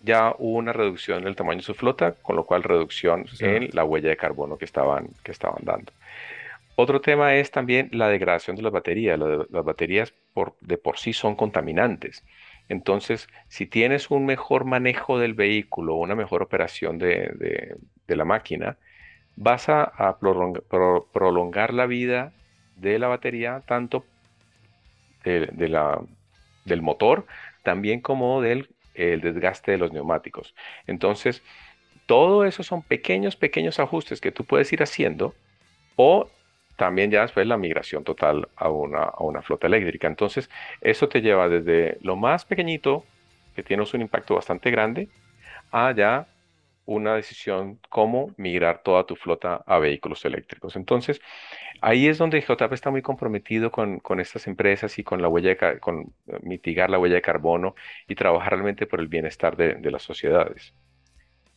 ya 0.04 0.36
hubo 0.38 0.58
una 0.58 0.74
reducción 0.74 1.22
en 1.22 1.28
el 1.28 1.36
tamaño 1.36 1.58
de 1.58 1.64
su 1.64 1.74
flota, 1.74 2.16
con 2.22 2.36
lo 2.36 2.46
cual 2.46 2.64
reducción 2.64 3.26
en 3.40 3.70
la 3.74 3.84
huella 3.84 4.10
de 4.10 4.18
carbono 4.18 4.58
que 4.58 4.66
estaban, 4.66 5.10
que 5.24 5.32
estaban 5.32 5.64
dando. 5.64 5.92
Otro 6.76 7.02
tema 7.02 7.36
es 7.36 7.52
también 7.52 7.90
la 7.92 8.08
degradación 8.08 8.56
de 8.56 8.64
las 8.64 8.72
baterías. 8.72 9.20
Las 9.20 9.66
baterías 9.66 10.14
por, 10.34 10.56
de 10.62 10.78
por 10.78 10.98
sí 10.98 11.14
son 11.14 11.36
contaminantes. 11.36 12.24
Entonces, 12.70 13.28
si 13.50 13.66
tienes 13.66 14.10
un 14.10 14.26
mejor 14.26 14.64
manejo 14.64 15.20
del 15.20 15.34
vehículo, 15.34 15.96
una 15.96 16.16
mejor 16.16 16.42
operación 16.42 16.98
de, 16.98 17.76
la 18.08 18.26
máquina, 18.26 18.78
vas 19.36 19.68
a, 19.68 20.18
prolongar 21.12 21.74
la 21.74 21.86
vida 21.86 22.32
de 22.78 22.98
la 22.98 23.10
batería, 23.10 23.62
tanto 23.68 24.06
de, 25.24 25.68
la, 25.68 26.00
del 26.66 26.82
motor, 26.82 27.26
también 27.64 28.00
como 28.00 28.42
del 28.42 28.70
el 28.94 29.22
desgaste 29.22 29.72
de 29.72 29.78
los 29.78 29.92
neumáticos. 29.92 30.54
Entonces, 30.88 31.42
todo 32.06 32.46
eso 32.46 32.64
son 32.64 32.82
pequeños, 32.82 33.36
pequeños 33.36 33.80
ajustes 33.80 34.22
que 34.22 34.32
tú 34.32 34.44
puedes 34.44 34.72
ir 34.74 34.84
haciendo 34.84 35.34
o 35.96 36.30
también 36.76 37.12
ya 37.12 37.22
después 37.22 37.46
la 37.46 37.58
migración 37.58 38.04
total 38.04 38.50
a 38.56 38.70
una, 38.70 39.04
a 39.04 39.24
una 39.24 39.42
flota 39.42 39.68
eléctrica. 39.68 40.08
Entonces, 40.08 40.50
eso 40.82 41.08
te 41.08 41.22
lleva 41.22 41.48
desde 41.48 41.98
lo 42.02 42.16
más 42.16 42.46
pequeñito, 42.46 43.06
que 43.56 43.64
tienes 43.64 43.94
un 43.94 44.02
impacto 44.02 44.36
bastante 44.36 44.72
grande, 44.72 45.10
a 45.72 45.92
ya 45.92 46.28
una 46.86 47.16
decisión 47.16 47.80
cómo 47.90 48.34
migrar 48.38 48.82
toda 48.84 49.06
tu 49.06 49.16
flota 49.16 49.64
a 49.66 49.80
vehículos 49.80 50.26
eléctricos. 50.26 50.76
Entonces, 50.76 51.22
ahí 51.82 52.08
es 52.08 52.18
donde 52.18 52.42
JP 52.42 52.74
está 52.74 52.92
muy 52.92 53.02
comprometido 53.02 53.72
con, 53.72 54.00
con 54.00 54.20
estas 54.20 54.48
empresas 54.48 54.98
y 55.00 55.04
con 55.04 55.22
la 55.22 55.28
huella 55.28 55.80
con 55.80 56.14
eh, 56.28 56.38
mitigar 56.44 56.90
la 56.90 57.00
huella 57.00 57.16
de 57.16 57.22
carbono 57.22 57.76
y 58.08 58.16
trabajar 58.16 58.54
realmente 58.54 58.86
por 58.86 59.00
el 59.00 59.08
bienestar 59.08 59.56
de, 59.58 59.76
de 59.76 59.92
las 59.92 60.04
sociedades. 60.04 60.74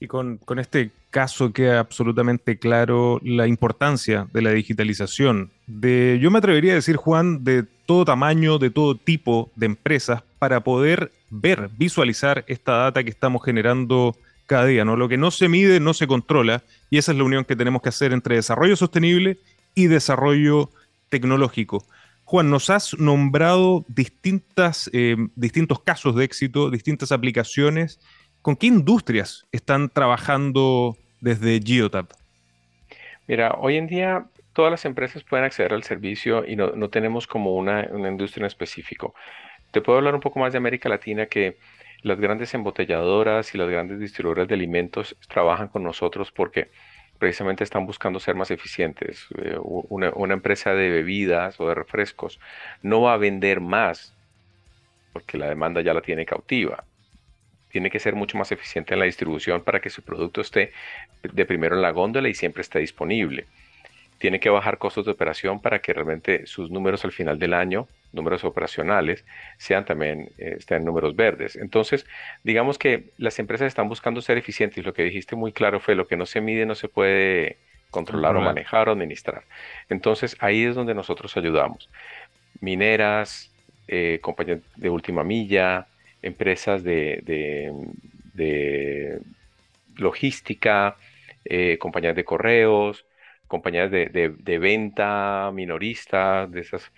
Y 0.00 0.06
con, 0.06 0.38
con, 0.38 0.58
este 0.58 0.90
caso 1.10 1.52
queda 1.52 1.78
absolutamente 1.78 2.58
claro 2.58 3.20
la 3.22 3.46
importancia 3.46 4.26
de 4.32 4.42
la 4.42 4.50
digitalización. 4.50 5.50
De, 5.66 6.18
yo 6.20 6.30
me 6.30 6.38
atrevería 6.38 6.72
a 6.72 6.74
decir, 6.74 6.96
Juan, 6.96 7.44
de 7.44 7.62
todo 7.86 8.04
tamaño, 8.04 8.58
de 8.58 8.70
todo 8.70 8.96
tipo 8.96 9.50
de 9.54 9.66
empresas, 9.66 10.22
para 10.38 10.60
poder 10.60 11.12
ver, 11.30 11.70
visualizar 11.78 12.44
esta 12.48 12.72
data 12.72 13.04
que 13.04 13.10
estamos 13.10 13.42
generando 13.44 14.16
cada 14.46 14.66
día, 14.66 14.84
¿no? 14.84 14.96
Lo 14.96 15.08
que 15.08 15.16
no 15.16 15.30
se 15.30 15.48
mide 15.48 15.80
no 15.80 15.94
se 15.94 16.06
controla 16.06 16.62
y 16.90 16.98
esa 16.98 17.12
es 17.12 17.18
la 17.18 17.24
unión 17.24 17.44
que 17.44 17.56
tenemos 17.56 17.82
que 17.82 17.88
hacer 17.88 18.12
entre 18.12 18.36
desarrollo 18.36 18.76
sostenible 18.76 19.38
y 19.74 19.86
desarrollo 19.86 20.70
tecnológico. 21.08 21.84
Juan, 22.24 22.50
nos 22.50 22.70
has 22.70 22.98
nombrado 22.98 23.84
distintas, 23.88 24.90
eh, 24.92 25.16
distintos 25.34 25.80
casos 25.80 26.16
de 26.16 26.24
éxito, 26.24 26.70
distintas 26.70 27.12
aplicaciones. 27.12 28.00
¿Con 28.40 28.56
qué 28.56 28.66
industrias 28.66 29.46
están 29.52 29.88
trabajando 29.90 30.96
desde 31.20 31.60
Geotab? 31.64 32.08
Mira, 33.26 33.52
hoy 33.58 33.76
en 33.76 33.86
día 33.86 34.26
todas 34.52 34.70
las 34.70 34.84
empresas 34.84 35.22
pueden 35.24 35.44
acceder 35.44 35.74
al 35.74 35.82
servicio 35.82 36.46
y 36.46 36.56
no, 36.56 36.88
tenemos 36.88 37.26
como 37.26 37.54
una, 37.54 37.88
una, 37.90 38.08
industria 38.08 38.42
en 38.42 38.46
específico. 38.46 39.14
Te 39.70 39.80
puedo 39.80 39.98
hablar 39.98 40.14
un 40.14 40.20
poco 40.20 40.38
más 40.38 40.52
de 40.52 40.58
América 40.58 40.88
Latina 40.88 41.26
que 41.26 41.58
las 42.04 42.20
grandes 42.20 42.52
embotelladoras 42.54 43.54
y 43.54 43.58
las 43.58 43.68
grandes 43.68 43.98
distribuidoras 43.98 44.46
de 44.46 44.54
alimentos 44.54 45.16
trabajan 45.26 45.68
con 45.68 45.82
nosotros 45.82 46.30
porque 46.30 46.70
precisamente 47.18 47.64
están 47.64 47.86
buscando 47.86 48.20
ser 48.20 48.34
más 48.34 48.50
eficientes. 48.50 49.26
Eh, 49.38 49.56
una, 49.62 50.12
una, 50.14 50.34
empresa 50.34 50.74
de 50.74 50.90
bebidas 50.90 51.58
o 51.58 51.66
de 51.66 51.74
refrescos 51.74 52.38
no 52.82 53.00
va 53.00 53.14
a 53.14 53.16
vender 53.16 53.60
más 53.60 54.14
porque 55.14 55.38
la 55.38 55.48
demanda 55.48 55.80
ya 55.80 55.94
la 55.94 56.02
tiene 56.02 56.26
cautiva. 56.26 56.84
Tiene 57.70 57.90
que 57.90 57.98
ser 57.98 58.14
mucho 58.14 58.36
más 58.36 58.52
eficiente 58.52 58.92
en 58.92 59.00
la 59.00 59.06
distribución 59.06 59.62
para 59.62 59.80
que 59.80 59.88
su 59.88 60.02
producto 60.02 60.42
esté 60.42 60.72
de 61.22 61.46
primero 61.46 61.74
en 61.74 61.82
la 61.82 61.90
góndola 61.90 62.28
y 62.28 62.34
siempre 62.34 62.60
esté 62.60 62.80
disponible 62.80 63.46
tiene 64.18 64.40
que 64.40 64.48
bajar 64.48 64.78
costos 64.78 65.04
de 65.04 65.12
operación 65.12 65.60
para 65.60 65.80
que 65.80 65.92
realmente 65.92 66.46
sus 66.46 66.70
números 66.70 67.04
al 67.04 67.12
final 67.12 67.38
del 67.38 67.52
año, 67.52 67.88
números 68.14 68.44
operacionales, 68.44 69.24
sean 69.58 69.84
también, 69.84 70.30
eh, 70.38 70.56
estén 70.58 70.84
números 70.84 71.16
verdes. 71.16 71.56
Entonces, 71.56 72.06
digamos 72.42 72.78
que 72.78 73.10
las 73.18 73.38
empresas 73.38 73.68
están 73.68 73.88
buscando 73.88 74.20
ser 74.22 74.38
eficientes 74.38 74.84
lo 74.84 74.94
que 74.94 75.02
dijiste 75.02 75.36
muy 75.36 75.52
claro 75.52 75.80
fue 75.80 75.94
lo 75.94 76.06
que 76.06 76.16
no 76.16 76.26
se 76.26 76.40
mide 76.40 76.66
no 76.66 76.74
se 76.74 76.88
puede 76.88 77.58
controlar 77.90 78.36
o 78.36 78.40
manejar 78.40 78.88
o 78.88 78.92
administrar. 78.92 79.44
Entonces, 79.88 80.36
ahí 80.40 80.64
es 80.64 80.74
donde 80.74 80.94
nosotros 80.94 81.36
ayudamos. 81.36 81.88
Mineras, 82.60 83.52
eh, 83.86 84.18
compañías 84.20 84.60
de 84.76 84.90
última 84.90 85.22
milla, 85.22 85.86
empresas 86.22 86.82
de, 86.82 87.20
de, 88.34 89.20
logística, 89.96 90.96
eh, 91.44 91.78
compañías 91.78 92.16
de 92.16 92.24
correos, 92.24 93.06
compañías 93.46 93.90
de, 93.90 94.58
venta 94.58 95.50
minorista, 95.52 96.46
de 96.46 96.60
esas 96.60 96.90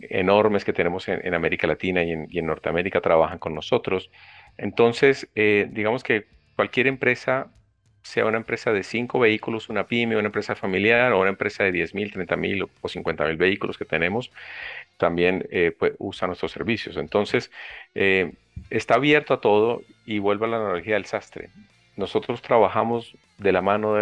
enormes 0.00 0.64
que 0.64 0.72
tenemos 0.72 1.08
en, 1.08 1.34
América 1.34 1.66
Latina 1.66 2.02
y 2.02 2.38
en, 2.38 2.46
Norteamérica, 2.46 3.00
trabajan 3.00 3.38
con 3.38 3.54
nosotros. 3.54 4.10
Entonces, 4.56 5.28
eh, 5.34 5.68
digamos 5.70 6.02
que 6.02 6.26
cualquier 6.54 6.86
empresa, 6.86 7.48
sea 8.02 8.24
una 8.24 8.36
empresa 8.36 8.72
de 8.72 8.84
cinco 8.84 9.18
vehículos, 9.18 9.68
una 9.68 9.86
pyme, 9.86 10.16
una 10.16 10.26
empresa 10.26 10.54
familiar 10.54 11.12
o 11.12 11.20
una 11.20 11.30
empresa 11.30 11.64
de 11.64 11.72
10 11.72 11.94
mil, 11.94 12.12
30 12.12 12.36
mil 12.36 12.62
o 12.80 12.88
50 12.88 13.24
mil 13.26 13.36
vehículos 13.36 13.76
que 13.76 13.84
tenemos, 13.84 14.30
también 14.96 15.46
eh, 15.50 15.72
pues, 15.76 15.94
usa 15.98 16.28
nuestros 16.28 16.52
servicios. 16.52 16.96
Entonces, 16.96 17.50
eh, 17.94 18.32
está 18.70 18.94
abierto 18.94 19.34
a 19.34 19.40
todo 19.40 19.82
y 20.04 20.20
vuelve 20.20 20.46
a 20.46 20.48
la 20.50 20.56
analogía 20.58 20.94
del 20.94 21.06
sastre 21.06 21.50
nosotros 21.96 22.42
trabajamos 22.42 23.16
de 23.38 23.52
la 23.52 23.62
mano 23.62 23.94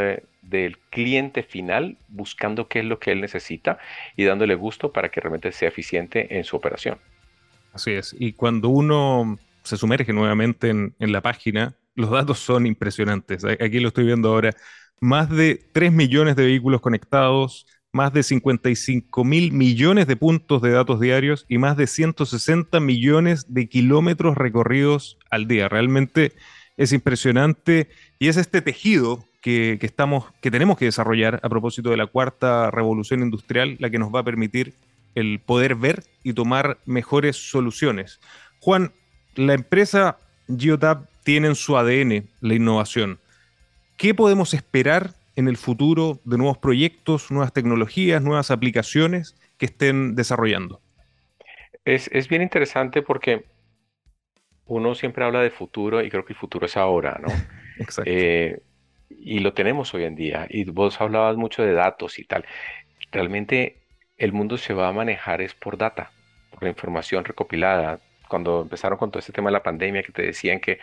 del 0.49 0.79
cliente 0.91 1.43
final, 1.43 1.97
buscando 2.09 2.69
qué 2.69 2.81
es 2.81 2.85
lo 2.85 2.99
que 2.99 3.13
él 3.13 3.21
necesita 3.21 3.79
y 4.17 4.25
dándole 4.25 4.55
gusto 4.55 4.93
para 4.93 5.11
que 5.11 5.21
realmente 5.21 5.53
sea 5.53 5.69
eficiente 5.69 6.37
en 6.37 6.45
su 6.45 6.57
operación. 6.57 6.99
Así 7.73 7.93
es. 7.93 8.15
Y 8.19 8.33
cuando 8.33 8.69
uno 8.69 9.39
se 9.63 9.77
sumerge 9.77 10.13
nuevamente 10.13 10.69
en, 10.71 10.95
la 10.99 11.21
página, 11.23 11.75
los 11.95 12.11
datos 12.11 12.39
son 12.39 12.67
impresionantes. 12.67 13.45
Aquí 13.45 13.81
lo 13.81 13.89
estoy 13.89 14.05
viendo 14.05 14.29
ahora. 14.29 14.55
Más 15.01 15.29
de 15.29 15.61
3 15.73 15.93
millones 15.93 16.37
de 16.37 16.45
vehículos 16.45 16.81
conectados, 16.81 17.67
más 17.93 18.13
de 18.13 18.23
55 18.23 19.25
mil 19.25 19.53
millones 19.53 20.07
de 20.07 20.17
puntos 20.17 20.63
de 20.63 20.71
datos 20.71 21.01
diarios 21.01 21.47
y 21.49 21.59
más 21.59 21.77
de 21.77 21.87
160 21.87 22.79
millones 22.81 23.53
de 23.53 23.69
kilómetros 23.69 24.37
recorridos 24.37 25.19
al 25.31 25.47
día. 25.47 25.69
Realmente 25.69 26.33
es 26.77 26.93
impresionante 26.93 27.89
y 28.19 28.29
es 28.29 28.37
este 28.37 28.63
tejido 28.63 29.25
que, 29.45 29.79
estamos, 29.83 30.33
que 30.41 30.51
tenemos 30.51 30.79
que 30.79 30.87
desarrollar 30.87 31.39
a 31.43 31.51
propósito 31.51 31.91
de 31.91 31.99
la 31.99 32.07
cuarta 32.07 32.71
revolución 32.71 33.21
industrial, 33.21 33.77
la 33.79 33.91
que 33.91 33.99
nos 33.99 34.09
va 34.09 34.21
a 34.21 34.25
permitir 34.25 34.73
el 35.15 35.39
poder 35.39 35.75
ver 35.75 36.03
y 36.23 36.33
tomar 36.33 36.79
mejores 36.87 37.37
soluciones. 37.51 38.21
Juan, 38.61 38.93
la 39.35 39.53
empresa 39.53 40.17
Geotab 40.49 41.11
tiene 41.25 41.49
en 41.49 41.57
su 41.57 41.77
ADN 41.77 42.27
la 42.41 42.55
innovación. 42.55 43.19
¿Qué 43.99 44.15
podemos 44.15 44.55
esperar 44.55 45.11
en 45.37 45.49
el 45.49 45.59
futuro 45.59 46.21
de 46.25 46.39
nuevos 46.39 46.57
proyectos, 46.57 47.31
nuevas 47.31 47.53
tecnologías, 47.53 48.23
nuevas 48.23 48.51
aplicaciones 48.51 49.37
que 49.59 49.67
estén 49.67 50.15
desarrollando? 50.15 50.81
Es, 51.85 52.09
es 52.15 52.29
bien 52.29 52.41
interesante 52.41 53.03
porque 53.03 53.45
uno 54.65 54.95
siempre 54.95 55.23
habla 55.23 55.43
de 55.43 55.51
futuro 55.51 56.03
y 56.03 56.09
creo 56.09 56.25
que 56.25 56.33
el 56.33 56.39
futuro 56.39 56.65
es 56.65 56.79
ahora, 56.79 57.21
¿no? 57.21 57.29
Exacto. 57.79 58.11
Eh, 58.11 58.63
y 59.11 59.41
lo 59.41 59.55
tenemos 59.55 59.95
hoy 59.95 60.05
en 60.05 60.17
día. 60.17 60.47
Y 60.51 60.65
vos 60.65 61.01
hablabas 61.01 61.37
mucho 61.37 61.63
de 61.63 61.73
datos 61.73 62.19
y 62.19 62.25
tal. 62.25 62.45
Realmente 63.13 63.79
el 64.17 64.33
mundo 64.33 64.59
se 64.59 64.75
va 64.75 64.89
a 64.89 64.93
manejar 64.93 65.41
es 65.43 65.55
por 65.55 65.77
data, 65.79 66.11
por 66.51 66.63
la 66.63 66.69
información 66.71 67.25
recopilada. 67.25 68.01
Cuando 68.29 68.63
empezaron 68.63 68.99
con 68.99 69.11
todo 69.11 69.21
este 69.21 69.33
tema 69.33 69.51
de 69.51 69.53
la 69.53 69.63
pandemia, 69.63 70.03
que 70.03 70.13
te 70.13 70.23
decían 70.23 70.61
que, 70.61 70.79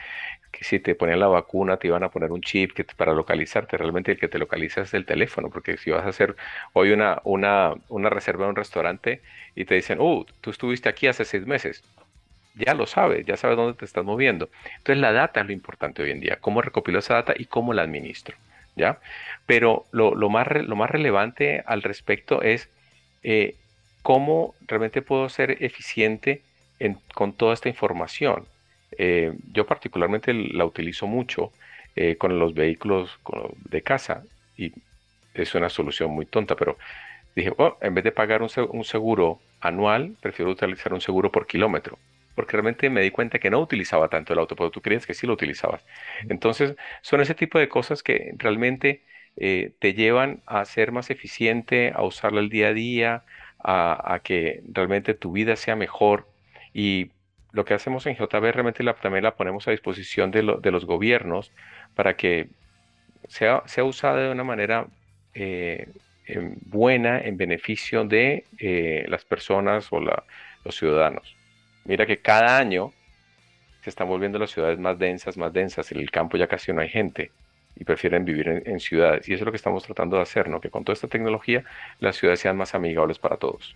que 0.52 0.64
si 0.64 0.80
te 0.80 0.96
ponían 0.96 1.20
la 1.20 1.28
vacuna 1.28 1.78
te 1.78 1.88
iban 1.88 2.04
a 2.04 2.10
poner 2.12 2.32
un 2.32 2.42
chip 2.42 2.74
que 2.74 2.84
para 2.86 3.14
localizarte, 3.14 3.78
realmente 3.78 4.12
el 4.12 4.20
que 4.20 4.28
te 4.28 4.40
localiza 4.40 4.82
es 4.82 4.94
el 4.94 5.06
teléfono, 5.06 5.50
porque 5.50 5.78
si 5.78 5.92
vas 5.92 6.06
a 6.06 6.10
hacer 6.10 6.36
hoy 6.74 6.92
una, 6.92 7.22
una, 7.24 7.74
una 7.90 8.10
reserva 8.10 8.46
en 8.46 8.52
un 8.52 8.56
restaurante 8.56 9.22
y 9.56 9.66
te 9.66 9.76
dicen, 9.76 9.98
oh, 10.02 10.26
tú 10.42 10.52
estuviste 10.52 10.90
aquí 10.90 11.08
hace 11.08 11.26
seis 11.26 11.46
meses, 11.46 11.84
ya 12.56 12.74
lo 12.74 12.86
sabes, 12.86 13.26
ya 13.26 13.38
sabes 13.38 13.58
dónde 13.58 13.78
te 13.78 13.86
estás 13.86 14.04
moviendo. 14.04 14.50
Entonces 14.78 14.98
la 14.98 15.12
data 15.12 15.42
es 15.42 15.46
lo 15.48 15.54
importante 15.54 16.04
hoy 16.04 16.12
en 16.12 16.20
día, 16.20 16.38
cómo 16.42 16.62
recopilo 16.62 17.00
esa 17.00 17.16
data 17.16 17.34
y 17.38 17.46
cómo 17.46 17.74
la 17.74 17.84
administro, 17.84 18.36
¿ya? 18.76 19.00
Pero 19.46 19.86
lo, 19.92 20.14
más, 20.30 20.48
lo 20.52 20.76
más 20.76 20.90
relevante 20.90 21.64
al 21.66 21.82
respecto 21.82 22.42
es 22.42 22.70
eh, 23.24 23.56
cómo 24.02 24.56
realmente 24.68 25.02
puedo 25.02 25.30
ser 25.30 25.64
eficiente 25.64 26.42
con 27.14 27.34
toda 27.34 27.54
esta 27.54 27.70
información. 27.70 28.46
Eh, 28.98 29.34
yo 29.54 29.66
particularmente 29.66 30.34
la 30.34 30.66
utilizo 30.66 31.08
mucho 31.08 31.52
eh, 31.96 32.18
con 32.18 32.40
los 32.40 32.54
vehículos 32.54 33.20
de 33.70 33.82
casa 33.82 34.24
y 34.58 34.74
es 35.34 35.56
una 35.56 35.70
solución 35.70 36.12
muy 36.12 36.26
tonta, 36.26 36.56
pero 36.56 36.78
dije, 37.36 37.54
oh, 37.58 37.78
en 37.82 37.94
vez 37.94 38.04
de 38.04 38.12
pagar 38.12 38.42
un 38.42 38.84
seguro 38.84 39.40
anual, 39.62 40.16
prefiero 40.22 40.52
utilizar 40.52 40.94
un 40.94 41.02
seguro 41.02 41.32
por 41.32 41.48
kilómetro 41.48 41.98
porque 42.36 42.54
realmente 42.54 42.90
me 42.90 43.02
di 43.02 43.12
cuenta 43.12 43.40
que 43.40 43.50
no 43.50 43.60
utilizaba 43.60 44.10
tanto 44.10 44.34
el 44.34 44.40
auto, 44.40 44.56
pero 44.56 44.72
tú 44.72 44.82
creías 44.82 45.06
que 45.06 45.14
sí 45.14 45.28
lo 45.28 45.34
utilizabas. 45.34 45.86
Entonces, 46.30 46.76
son 47.02 47.22
ese 47.22 47.36
tipo 47.36 47.60
de 47.60 47.70
cosas 47.70 48.04
que 48.04 48.34
realmente 48.38 49.04
eh, 49.38 49.74
te 49.80 49.94
llevan 49.94 50.42
a 50.46 50.66
ser 50.66 50.92
más 50.92 51.10
eficiente, 51.10 51.92
a 51.96 52.04
usarlo 52.04 52.40
el 52.40 52.50
día 52.50 52.70
a 52.70 52.74
día, 52.74 53.24
a, 53.64 54.22
que 54.24 54.64
realmente 54.72 55.14
tu 55.14 55.32
vida 55.32 55.56
sea 55.56 55.76
mejor. 55.76 56.28
Y 56.74 57.12
lo 57.52 57.66
que 57.66 57.74
hacemos 57.74 58.06
en 58.08 58.16
JB 58.16 58.52
realmente 58.54 58.84
la, 58.84 58.94
también 58.96 59.24
la 59.24 59.36
ponemos 59.36 59.68
a 59.68 59.72
disposición 59.72 60.32
de, 60.32 60.44
los 60.44 60.86
gobiernos 60.86 61.52
para 61.96 62.16
que 62.16 62.50
sea, 63.28 63.64
sea 63.66 63.84
usada 63.84 64.24
de 64.24 64.32
una 64.32 64.44
manera 64.44 64.88
eh, 65.34 65.88
buena 66.66 67.20
en 67.20 67.38
beneficio 67.38 68.06
de 68.06 68.46
eh, 68.58 69.06
las 69.08 69.26
personas 69.26 69.88
o 69.92 70.00
los 70.00 70.76
ciudadanos. 70.76 71.41
Mira 71.86 72.06
que 72.06 72.18
cada 72.18 72.58
año 72.58 72.92
se 73.84 73.90
están 73.90 74.08
volviendo 74.08 74.38
las 74.38 74.52
ciudades 74.52 74.80
más 74.80 74.98
densas, 75.00 75.38
más 75.38 75.52
densas. 75.52 75.92
En 75.92 76.00
el 76.00 76.12
campo 76.12 76.38
ya 76.38 76.48
casi 76.48 76.72
no 76.72 76.82
hay 76.82 76.90
gente 76.90 77.32
y 77.76 77.84
prefieren 77.84 78.26
vivir 78.26 78.64
en, 78.66 78.80
ciudades. 78.80 79.28
Y 79.28 79.34
eso 79.34 79.44
es 79.44 79.46
lo 79.46 79.52
que 79.52 79.58
estamos 79.58 79.84
tratando 79.84 80.18
de 80.18 80.24
hacer, 80.24 80.50
¿no? 80.50 80.62
Que 80.62 80.70
con 80.70 80.84
toda 80.84 80.94
esta 80.94 81.08
tecnología 81.08 81.64
las 82.00 82.16
ciudades 82.16 82.40
sean 82.40 82.58
más 82.58 82.76
amigables 82.76 83.18
para 83.18 83.38
todos. 83.38 83.76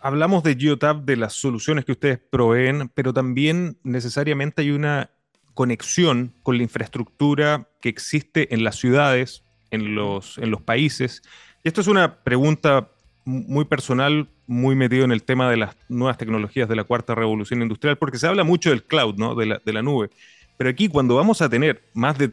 Hablamos 0.00 0.42
de 0.42 0.54
Geotab, 0.54 1.04
de 1.04 1.16
las 1.16 1.32
soluciones 1.32 1.84
que 1.84 1.92
ustedes 1.92 2.18
proveen, 2.18 2.90
pero 2.94 3.12
también 3.12 3.78
necesariamente 3.82 4.62
hay 4.62 4.70
una 4.70 5.10
conexión 5.54 6.34
con 6.42 6.58
la 6.58 6.62
infraestructura 6.62 7.68
que 7.80 7.88
existe 7.88 8.52
en 8.54 8.64
las 8.64 8.76
ciudades, 8.76 9.42
en 9.70 9.94
los, 9.94 10.38
en 10.38 10.50
los 10.50 10.60
países. 10.60 11.22
Y 11.62 11.68
esto 11.68 11.80
es 11.80 11.86
una 11.86 12.22
pregunta 12.22 12.90
muy 13.24 13.64
personal, 13.64 14.28
muy 14.46 14.74
metido 14.74 15.04
en 15.04 15.12
el 15.12 15.22
tema 15.22 15.50
de 15.50 15.56
las 15.56 15.76
nuevas 15.88 16.18
tecnologías 16.18 16.68
de 16.68 16.76
la 16.76 16.84
cuarta 16.84 17.14
revolución 17.14 17.62
industrial, 17.62 17.96
porque 17.96 18.18
se 18.18 18.26
habla 18.26 18.44
mucho 18.44 18.70
del 18.70 18.84
cloud, 18.84 19.16
¿no? 19.16 19.34
de, 19.34 19.46
la, 19.46 19.62
de 19.64 19.72
la 19.72 19.82
nube. 19.82 20.10
Pero 20.56 20.70
aquí 20.70 20.88
cuando 20.88 21.16
vamos 21.16 21.42
a 21.42 21.48
tener 21.48 21.82
más 21.94 22.16
de 22.16 22.32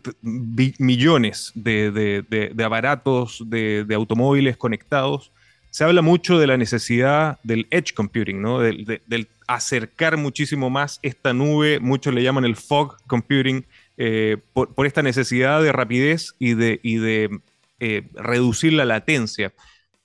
millones 0.77 1.51
de, 1.55 1.91
de, 1.91 2.63
aparatos, 2.63 3.43
de, 3.47 3.85
automóviles 3.95 4.57
conectados, 4.57 5.31
se 5.71 5.83
habla 5.83 6.01
mucho 6.01 6.37
de 6.37 6.47
la 6.47 6.57
necesidad 6.57 7.39
del 7.43 7.65
edge 7.71 7.93
computing, 7.95 8.41
¿no? 8.41 8.59
del, 8.59 9.27
acercar 9.47 10.17
muchísimo 10.17 10.69
más 10.69 10.99
esta 11.01 11.33
nube, 11.33 11.79
muchos 11.79 12.13
le 12.13 12.23
llaman 12.23 12.45
el 12.45 12.55
fog 12.55 12.97
computing, 13.07 13.65
eh, 13.97 14.37
por, 14.53 14.85
esta 14.85 15.01
necesidad 15.01 15.61
de 15.61 15.71
rapidez 15.71 16.35
y 16.39 16.53
de, 16.53 16.79
y 16.83 16.97
de 16.97 17.41
eh, 17.79 18.07
reducir 18.13 18.73
la 18.73 18.85
latencia. 18.85 19.51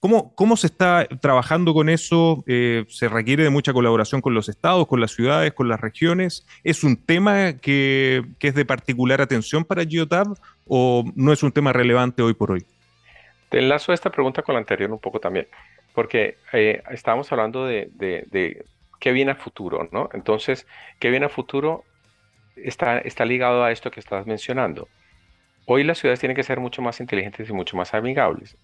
¿Cómo, 0.06 0.32
¿Cómo, 0.36 0.56
se 0.56 0.68
está 0.68 1.04
trabajando 1.20 1.74
con 1.74 1.88
eso? 1.88 2.44
Eh, 2.46 2.84
¿Se 2.86 3.08
requiere 3.08 3.42
de 3.42 3.50
mucha 3.50 3.72
colaboración 3.72 4.20
con 4.20 4.34
los 4.34 4.48
estados, 4.48 4.86
con 4.86 5.00
las 5.00 5.10
ciudades, 5.10 5.52
con 5.52 5.68
las 5.68 5.80
regiones? 5.80 6.46
¿Es 6.62 6.84
un 6.84 6.96
tema 6.96 7.54
que, 7.54 8.22
que 8.38 8.46
es 8.46 8.54
de 8.54 8.64
particular 8.64 9.20
atención 9.20 9.64
para 9.64 9.84
Geotab 9.84 10.28
o 10.64 11.02
no 11.16 11.32
es 11.32 11.42
un 11.42 11.50
tema 11.50 11.72
relevante 11.72 12.22
hoy 12.22 12.34
por 12.34 12.52
hoy? 12.52 12.64
Te 13.48 13.58
enlazo 13.58 13.92
esta 13.92 14.10
pregunta 14.10 14.42
con 14.42 14.52
la 14.52 14.60
anterior 14.60 14.92
un 14.92 15.00
poco 15.00 15.18
también, 15.18 15.48
porque 15.92 16.36
eh, 16.52 16.84
estábamos 16.92 17.32
hablando 17.32 17.66
de, 17.66 17.90
de, 17.92 18.64
qué 19.00 19.10
viene 19.10 19.32
a 19.32 19.34
futuro, 19.34 19.88
¿no? 19.90 20.08
Entonces, 20.12 20.68
qué 21.00 21.10
viene 21.10 21.26
a 21.26 21.30
futuro 21.30 21.82
está, 22.54 22.98
está 22.98 23.24
ligado 23.24 23.64
a 23.64 23.72
esto 23.72 23.90
que 23.90 23.98
estás 23.98 24.24
mencionando. 24.24 24.86
Hoy 25.64 25.82
las 25.82 25.98
ciudades 25.98 26.20
tienen 26.20 26.36
que 26.36 26.44
ser 26.44 26.60
mucho 26.60 26.80
más 26.80 27.00
inteligentes 27.00 27.50
y 27.50 27.52
mucho 27.52 27.76
más 27.76 27.92
amigables. 27.92 28.56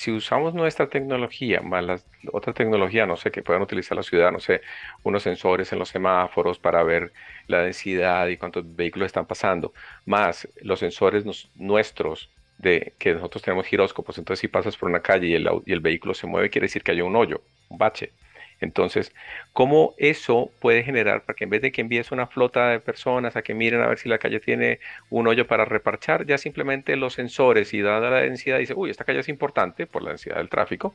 Si 0.00 0.10
usamos 0.10 0.54
nuestra 0.54 0.88
tecnología, 0.88 1.60
más 1.60 1.84
la 1.84 2.00
otra 2.32 2.54
tecnología, 2.54 3.04
no 3.04 3.16
sé, 3.18 3.30
que 3.30 3.42
puedan 3.42 3.60
utilizar 3.60 3.96
la 3.96 4.02
ciudad, 4.02 4.32
no 4.32 4.40
sé, 4.40 4.62
unos 5.02 5.22
sensores 5.22 5.70
en 5.74 5.78
los 5.78 5.90
semáforos 5.90 6.58
para 6.58 6.82
ver 6.82 7.12
la 7.48 7.60
densidad 7.60 8.26
y 8.28 8.38
cuántos 8.38 8.64
vehículos 8.74 9.06
están 9.06 9.26
pasando, 9.26 9.74
más 10.06 10.48
los 10.62 10.78
sensores 10.78 11.26
nuestros 11.54 12.30
de 12.56 12.94
que 12.98 13.12
nosotros 13.12 13.42
tenemos 13.42 13.66
giróscopos, 13.66 14.16
entonces 14.16 14.40
si 14.40 14.48
pasas 14.48 14.74
por 14.78 14.88
una 14.88 15.02
calle 15.02 15.26
y 15.28 15.34
el, 15.34 15.46
y 15.66 15.72
el 15.72 15.80
vehículo 15.80 16.14
se 16.14 16.26
mueve, 16.26 16.48
quiere 16.48 16.64
decir 16.64 16.82
que 16.82 16.92
hay 16.92 17.02
un 17.02 17.14
hoyo, 17.14 17.42
un 17.68 17.76
bache. 17.76 18.14
Entonces, 18.60 19.12
¿cómo 19.52 19.94
eso 19.98 20.50
puede 20.60 20.82
generar 20.82 21.24
para 21.24 21.34
que 21.36 21.44
en 21.44 21.50
vez 21.50 21.62
de 21.62 21.72
que 21.72 21.80
envíes 21.80 22.12
una 22.12 22.26
flota 22.26 22.68
de 22.70 22.80
personas 22.80 23.36
a 23.36 23.42
que 23.42 23.54
miren 23.54 23.80
a 23.80 23.86
ver 23.86 23.98
si 23.98 24.08
la 24.08 24.18
calle 24.18 24.40
tiene 24.40 24.80
un 25.08 25.26
hoyo 25.26 25.46
para 25.46 25.64
reparchar, 25.64 26.26
ya 26.26 26.38
simplemente 26.38 26.96
los 26.96 27.14
sensores 27.14 27.72
y 27.74 27.80
dada 27.80 28.10
la 28.10 28.20
densidad 28.20 28.58
dice, 28.58 28.74
uy, 28.74 28.90
esta 28.90 29.04
calle 29.04 29.20
es 29.20 29.28
importante 29.28 29.86
por 29.86 30.02
la 30.02 30.10
densidad 30.10 30.36
del 30.36 30.48
tráfico, 30.48 30.94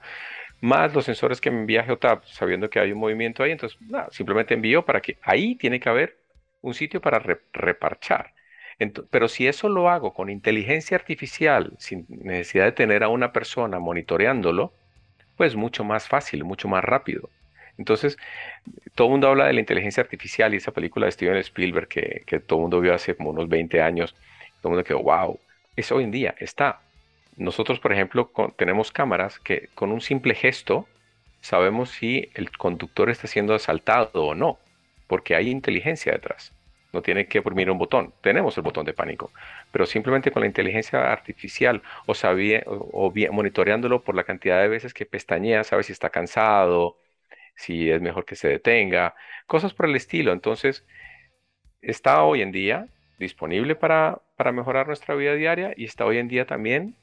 más 0.62 0.94
los 0.94 1.06
sensores 1.06 1.42
que 1.42 1.52
me 1.52 1.60
envía 1.62 1.84
Geotab 1.84 2.26
sabiendo 2.26 2.70
que 2.70 2.80
hay 2.80 2.92
un 2.92 3.00
movimiento 3.00 3.44
ahí, 3.44 3.52
entonces, 3.52 3.80
nada, 3.82 4.10
simplemente 4.12 4.54
envío 4.54 4.86
para 4.86 5.02
que 5.02 5.18
ahí 5.24 5.56
tiene 5.56 5.80
que 5.80 5.90
haber 5.90 6.18
un 6.62 6.74
sitio 6.74 7.02
para 7.02 7.20
reparchar 7.54 8.36
pero 9.10 9.28
si 9.28 9.48
eso 9.48 9.70
lo 9.70 9.90
hago 9.90 10.14
con 10.14 10.30
inteligencia 10.30 10.98
artificial, 10.98 11.74
sin 11.78 12.06
necesidad 12.10 12.66
de 12.66 12.72
tener 12.74 13.04
a 13.04 13.10
una 13.10 13.32
persona 13.32 13.80
monitoreándolo, 13.80 14.74
pues 15.38 15.56
mucho 15.56 15.84
más 15.84 16.08
fácil, 16.08 16.44
mucho 16.44 16.68
más 16.68 16.84
rápido. 16.84 17.30
Entonces, 17.78 18.18
todo 18.96 19.08
el 19.08 19.12
mundo 19.12 19.28
habla 19.28 19.46
de 19.46 19.54
la 19.54 19.60
inteligencia 19.60 20.02
artificial 20.02 20.54
y 20.54 20.58
esa 20.58 20.72
película 20.72 21.06
de 21.06 21.12
Steven 21.12 21.38
Spielberg 21.38 21.88
que, 21.88 22.40
todo 22.40 22.60
el 22.60 22.62
mundo 22.62 22.80
vio 22.82 22.94
hace 22.94 23.16
como 23.16 23.32
unos 23.32 23.50
20 23.50 23.82
años, 23.82 24.16
todo 24.62 24.70
el 24.70 24.76
mundo 24.76 24.84
quedó, 24.84 25.04
wow, 25.04 25.40
eso 25.76 25.96
hoy 25.96 26.06
en 26.06 26.12
día 26.12 26.36
está. 26.40 26.82
Nosotros, 27.38 27.80
por 27.80 27.92
ejemplo, 27.92 28.32
tenemos 28.56 28.92
cámaras 28.92 29.40
que 29.40 29.70
con 29.76 29.92
un 29.92 30.02
simple 30.02 30.36
gesto 30.36 30.88
sabemos 31.42 31.90
si 31.90 32.30
el 32.34 32.50
conductor 32.58 33.10
está 33.10 33.28
siendo 33.28 33.54
asaltado 33.54 34.10
o 34.14 34.36
no, 34.36 34.58
porque 35.08 35.36
hay 35.36 35.50
inteligencia 35.50 36.14
detrás 36.14 36.54
no 36.96 37.02
tiene 37.04 37.28
que 37.28 37.40
oprimir 37.40 37.70
un 37.70 37.78
botón. 37.78 38.14
Tenemos 38.22 38.58
el 38.58 38.64
botón 38.64 38.86
de 38.86 38.94
pánico, 38.94 39.32
pero 39.72 39.86
simplemente 39.86 40.32
con 40.32 40.42
la 40.42 40.48
inteligencia 40.48 41.12
artificial 41.12 41.84
o, 42.08 42.14
o, 42.94 43.14
monitoreándolo 43.32 44.02
por 44.02 44.16
la 44.16 44.24
cantidad 44.24 44.62
de 44.62 44.70
veces 44.70 44.94
que 44.94 45.06
pestañea, 45.06 45.64
sabe 45.64 45.84
si 45.84 45.92
está 45.92 46.10
cansado, 46.10 46.98
si 47.56 47.90
es 47.90 48.02
mejor 48.02 48.26
que 48.26 48.36
se 48.36 48.48
detenga, 48.48 49.16
cosas 49.48 49.74
por 49.74 49.88
el 49.88 49.96
estilo. 49.96 50.32
Entonces, 50.34 50.86
está 51.82 52.24
hoy 52.24 52.42
en 52.42 52.52
día 52.52 52.88
disponible 53.20 53.76
para, 53.76 54.22
para 54.36 54.52
mejorar 54.52 54.88
nuestra 54.88 55.16
vida 55.16 55.34
diaria 55.36 55.74
y 55.76 55.86
está 55.86 56.06
hoy 56.06 56.18
en 56.18 56.28
día 56.28 56.46
también 56.46 56.96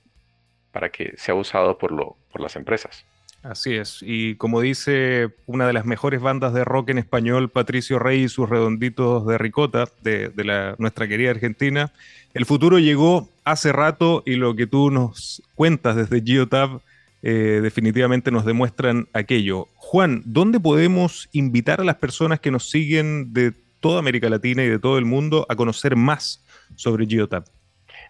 para 0.72 0.90
que 0.90 1.14
sea 1.16 1.34
usado 1.34 1.78
por, 1.78 1.92
lo, 1.92 2.16
por 2.30 2.40
las 2.40 2.56
empresas. 2.56 3.04
Así 3.42 3.74
es, 3.74 3.98
y 4.02 4.36
como 4.36 4.60
dice 4.60 5.30
una 5.46 5.66
de 5.66 5.72
las 5.72 5.84
mejores 5.84 6.20
bandas 6.20 6.54
de 6.54 6.64
rock 6.64 6.90
en 6.90 6.98
español, 6.98 7.50
Patricio 7.50 7.98
Rey 7.98 8.22
y 8.22 8.28
sus 8.28 8.48
redonditos 8.48 9.26
de 9.26 9.36
ricota, 9.36 9.88
de, 10.00 10.32
la, 10.36 10.76
nuestra 10.78 11.08
querida 11.08 11.32
Argentina, 11.32 11.92
el 12.34 12.46
futuro 12.46 12.78
llegó 12.78 13.28
hace 13.44 13.72
rato 13.72 14.22
y 14.24 14.36
lo 14.36 14.54
que 14.54 14.68
tú 14.68 14.92
nos 14.92 15.42
cuentas 15.56 15.96
desde 15.96 16.22
Geotab 16.24 16.82
eh, 17.22 17.61
definitivamente 17.62 18.30
nos 18.30 18.44
demuestran 18.44 19.08
aquello. 19.12 19.68
Juan, 19.76 20.22
¿dónde 20.24 20.58
podemos 20.58 21.28
invitar 21.32 21.80
a 21.80 21.85
las 21.85 21.96
personas 21.96 22.40
que 22.40 22.50
nos 22.50 22.68
siguen 22.68 23.32
de 23.32 23.52
toda 23.80 24.00
América 24.00 24.28
Latina 24.28 24.64
y 24.64 24.68
de 24.68 24.78
todo 24.78 24.98
el 24.98 25.04
mundo 25.04 25.46
a 25.48 25.56
conocer 25.56 25.96
más 25.96 26.44
sobre 26.74 27.06
Geotab? 27.06 27.44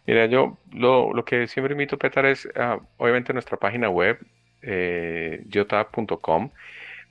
Mira, 0.06 0.26
yo 0.26 0.58
lo, 0.72 1.24
que 1.24 1.46
siempre 1.46 1.72
invito, 1.72 1.98
Petar, 1.98 2.26
es 2.26 2.48
ah, 2.56 2.80
obviamente 2.96 3.32
nuestra 3.32 3.56
página 3.56 3.88
web, 3.88 4.18
eh, 4.62 5.44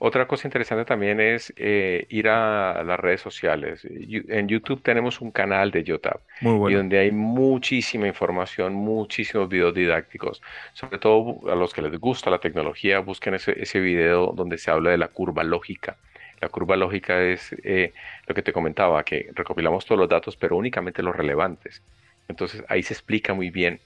Otra 0.04 0.26
cosa 0.26 0.48
interesante 0.48 0.84
también 0.84 1.20
es 1.20 1.52
eh, 1.56 2.06
ir 2.08 2.28
a 2.28 2.82
las 2.82 2.98
redes 2.98 3.20
sociales. 3.20 3.86
En 3.86 4.48
YouTube 4.48 4.82
tenemos 4.82 5.20
un 5.20 5.30
canal 5.30 5.70
de 5.70 5.84
Yotab 5.84 6.18
y 6.40 6.74
donde 6.74 6.98
hay 6.98 7.12
muchísima 7.12 8.08
información, 8.08 8.74
muchísimos 8.74 9.48
videos 9.48 9.72
didácticos. 9.72 10.42
Sobre 10.72 10.98
todo 10.98 11.48
a 11.48 11.54
los 11.54 11.72
que 11.72 11.82
les 11.82 12.00
gusta 12.00 12.30
la 12.30 12.40
tecnología, 12.40 12.98
busquen 12.98 13.34
ese, 13.34 13.54
ese 13.62 13.78
video 13.78 14.32
donde 14.32 14.58
se 14.58 14.72
habla 14.72 14.90
de 14.90 14.98
la 14.98 15.06
curva 15.06 15.44
lógica. 15.44 15.96
La 16.40 16.48
curva 16.48 16.74
lógica 16.74 17.22
es 17.22 17.54
eh, 17.62 17.92
lo 18.26 18.34
que 18.34 18.42
te 18.42 18.52
comentaba, 18.52 19.04
que 19.04 19.30
recopilamos 19.34 19.86
todos 19.86 20.00
los 20.00 20.08
datos, 20.08 20.36
pero 20.36 20.56
únicamente 20.56 21.00
los 21.04 21.14
relevantes. 21.14 21.80
Entonces 22.26 22.64
ahí 22.68 22.82
se 22.82 22.94
explica 22.94 23.34
muy 23.34 23.50
bien 23.50 23.78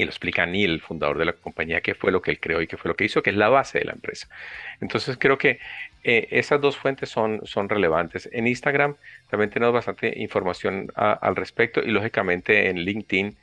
y 0.00 0.04
lo 0.04 0.10
explica 0.10 0.46
Neil, 0.46 0.70
el 0.70 0.80
fundador 0.80 1.18
de 1.18 1.26
la 1.26 1.32
compañía, 1.32 1.80
qué 1.80 1.94
fue 1.94 2.12
lo 2.12 2.22
que 2.22 2.30
él 2.30 2.40
creó 2.40 2.60
y 2.62 2.66
qué 2.66 2.76
fue 2.76 2.88
lo 2.88 2.96
que 2.96 3.04
hizo, 3.04 3.22
que 3.22 3.30
es 3.30 3.36
la 3.36 3.48
base 3.48 3.78
de 3.78 3.84
la 3.84 3.92
empresa. 3.92 4.28
Entonces 4.80 5.16
creo 5.18 5.38
que 5.38 5.58
eh, 6.02 6.28
esas 6.30 6.60
dos 6.60 6.76
fuentes 6.76 7.08
son, 7.10 7.40
son 7.44 7.68
relevantes. 7.68 8.28
En 8.32 8.46
Instagram 8.46 8.96
también 9.28 9.50
tenemos 9.50 9.74
bastante 9.74 10.18
información 10.18 10.90
al 10.94 11.36
respecto 11.36 11.80
y 11.80 11.90
lógicamente 11.90 12.68
en 12.68 12.78
LinkedIn 12.78 13.36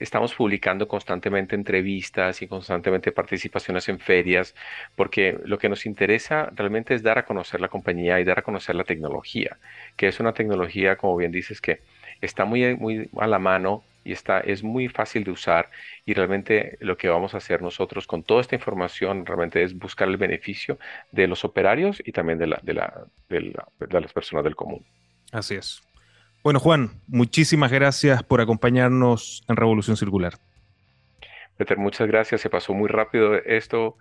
estamos 0.00 0.34
publicando 0.34 0.88
constantemente 0.88 1.54
entrevistas 1.54 2.42
y 2.42 2.48
constantemente 2.48 3.12
participaciones 3.12 3.88
en 3.88 3.98
ferias, 3.98 4.54
porque 4.96 5.38
lo 5.44 5.58
que 5.58 5.68
nos 5.68 5.86
interesa 5.86 6.50
realmente 6.54 6.94
es 6.94 7.02
dar 7.02 7.18
a 7.18 7.24
conocer 7.24 7.60
la 7.60 7.68
compañía 7.68 8.18
y 8.20 8.24
dar 8.24 8.38
a 8.38 8.42
conocer 8.42 8.74
la 8.74 8.84
tecnología, 8.84 9.58
que 9.96 10.08
es 10.08 10.18
una 10.20 10.32
tecnología, 10.32 10.96
como 10.96 11.16
bien 11.16 11.32
dices, 11.32 11.60
que 11.60 11.80
está 12.20 12.44
muy, 12.44 12.74
muy 12.76 13.10
a 13.18 13.26
la 13.26 13.38
mano 13.38 13.84
y 14.04 14.12
está, 14.12 14.40
es 14.40 14.62
muy 14.62 14.88
fácil 14.88 15.24
de 15.24 15.30
usar 15.30 15.70
y 16.04 16.14
realmente 16.14 16.76
lo 16.80 16.96
que 16.96 17.08
vamos 17.08 17.34
a 17.34 17.38
hacer 17.38 17.62
nosotros 17.62 18.06
con 18.06 18.22
toda 18.22 18.40
esta 18.40 18.54
información 18.54 19.26
realmente 19.26 19.62
es 19.62 19.76
buscar 19.76 20.08
el 20.08 20.16
beneficio 20.16 20.78
de 21.10 21.26
los 21.26 21.44
operarios 21.44 22.02
y 22.04 22.12
también 22.12 22.38
de, 22.38 22.46
la, 22.46 22.60
de, 22.62 22.74
la, 22.74 23.06
de, 23.28 24.00
las 24.00 24.12
personas 24.12 24.44
del 24.44 24.56
común. 24.56 24.84
Así 25.30 25.54
es. 25.54 25.82
Bueno, 26.42 26.58
Juan, 26.58 27.00
muchísimas 27.06 27.70
gracias 27.70 28.22
por 28.22 28.40
acompañarnos 28.40 29.44
en 29.48 29.56
Revolución 29.56 29.96
Circular. 29.96 30.34
Peter, 31.56 31.78
muchas 31.78 32.08
gracias. 32.08 32.40
Se 32.40 32.50
pasó 32.50 32.74
muy 32.74 32.88
rápido 32.88 33.36
esto. 33.36 33.96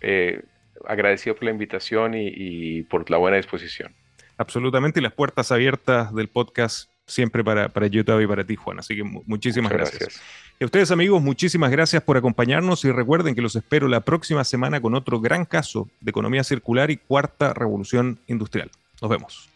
Eh, 0.00 0.42
agradecido 0.84 1.36
por 1.36 1.44
la 1.44 1.52
invitación 1.52 2.12
y 2.14 2.82
por 2.82 3.08
la 3.08 3.16
buena 3.18 3.36
disposición. 3.36 3.94
Absolutamente, 4.38 5.00
y 5.00 5.02
las 5.02 5.14
puertas 5.14 5.50
abiertas 5.50 6.14
del 6.14 6.28
podcast 6.28 6.90
siempre 7.06 7.44
para, 7.44 7.68
para 7.68 7.86
YouTube 7.86 8.20
y 8.20 8.26
para 8.26 8.44
ti, 8.44 8.56
Juan. 8.56 8.78
Así 8.78 8.96
que 8.96 9.04
muchísimas 9.04 9.72
gracias. 9.72 10.20
Y 10.58 10.64
a 10.64 10.66
ustedes, 10.66 10.90
amigos, 10.90 11.22
muchísimas 11.22 11.70
gracias 11.70 12.02
por 12.02 12.16
acompañarnos 12.16 12.84
y 12.84 12.90
recuerden 12.90 13.34
que 13.34 13.42
los 13.42 13.56
espero 13.56 13.88
la 13.88 14.00
próxima 14.00 14.44
semana 14.44 14.80
con 14.80 14.94
otro 14.94 15.20
gran 15.20 15.44
caso 15.44 15.88
de 16.00 16.10
economía 16.10 16.44
circular 16.44 16.90
y 16.90 16.96
cuarta 16.96 17.52
revolución 17.52 18.18
industrial. 18.26 18.70
Nos 19.00 19.10
vemos. 19.10 19.55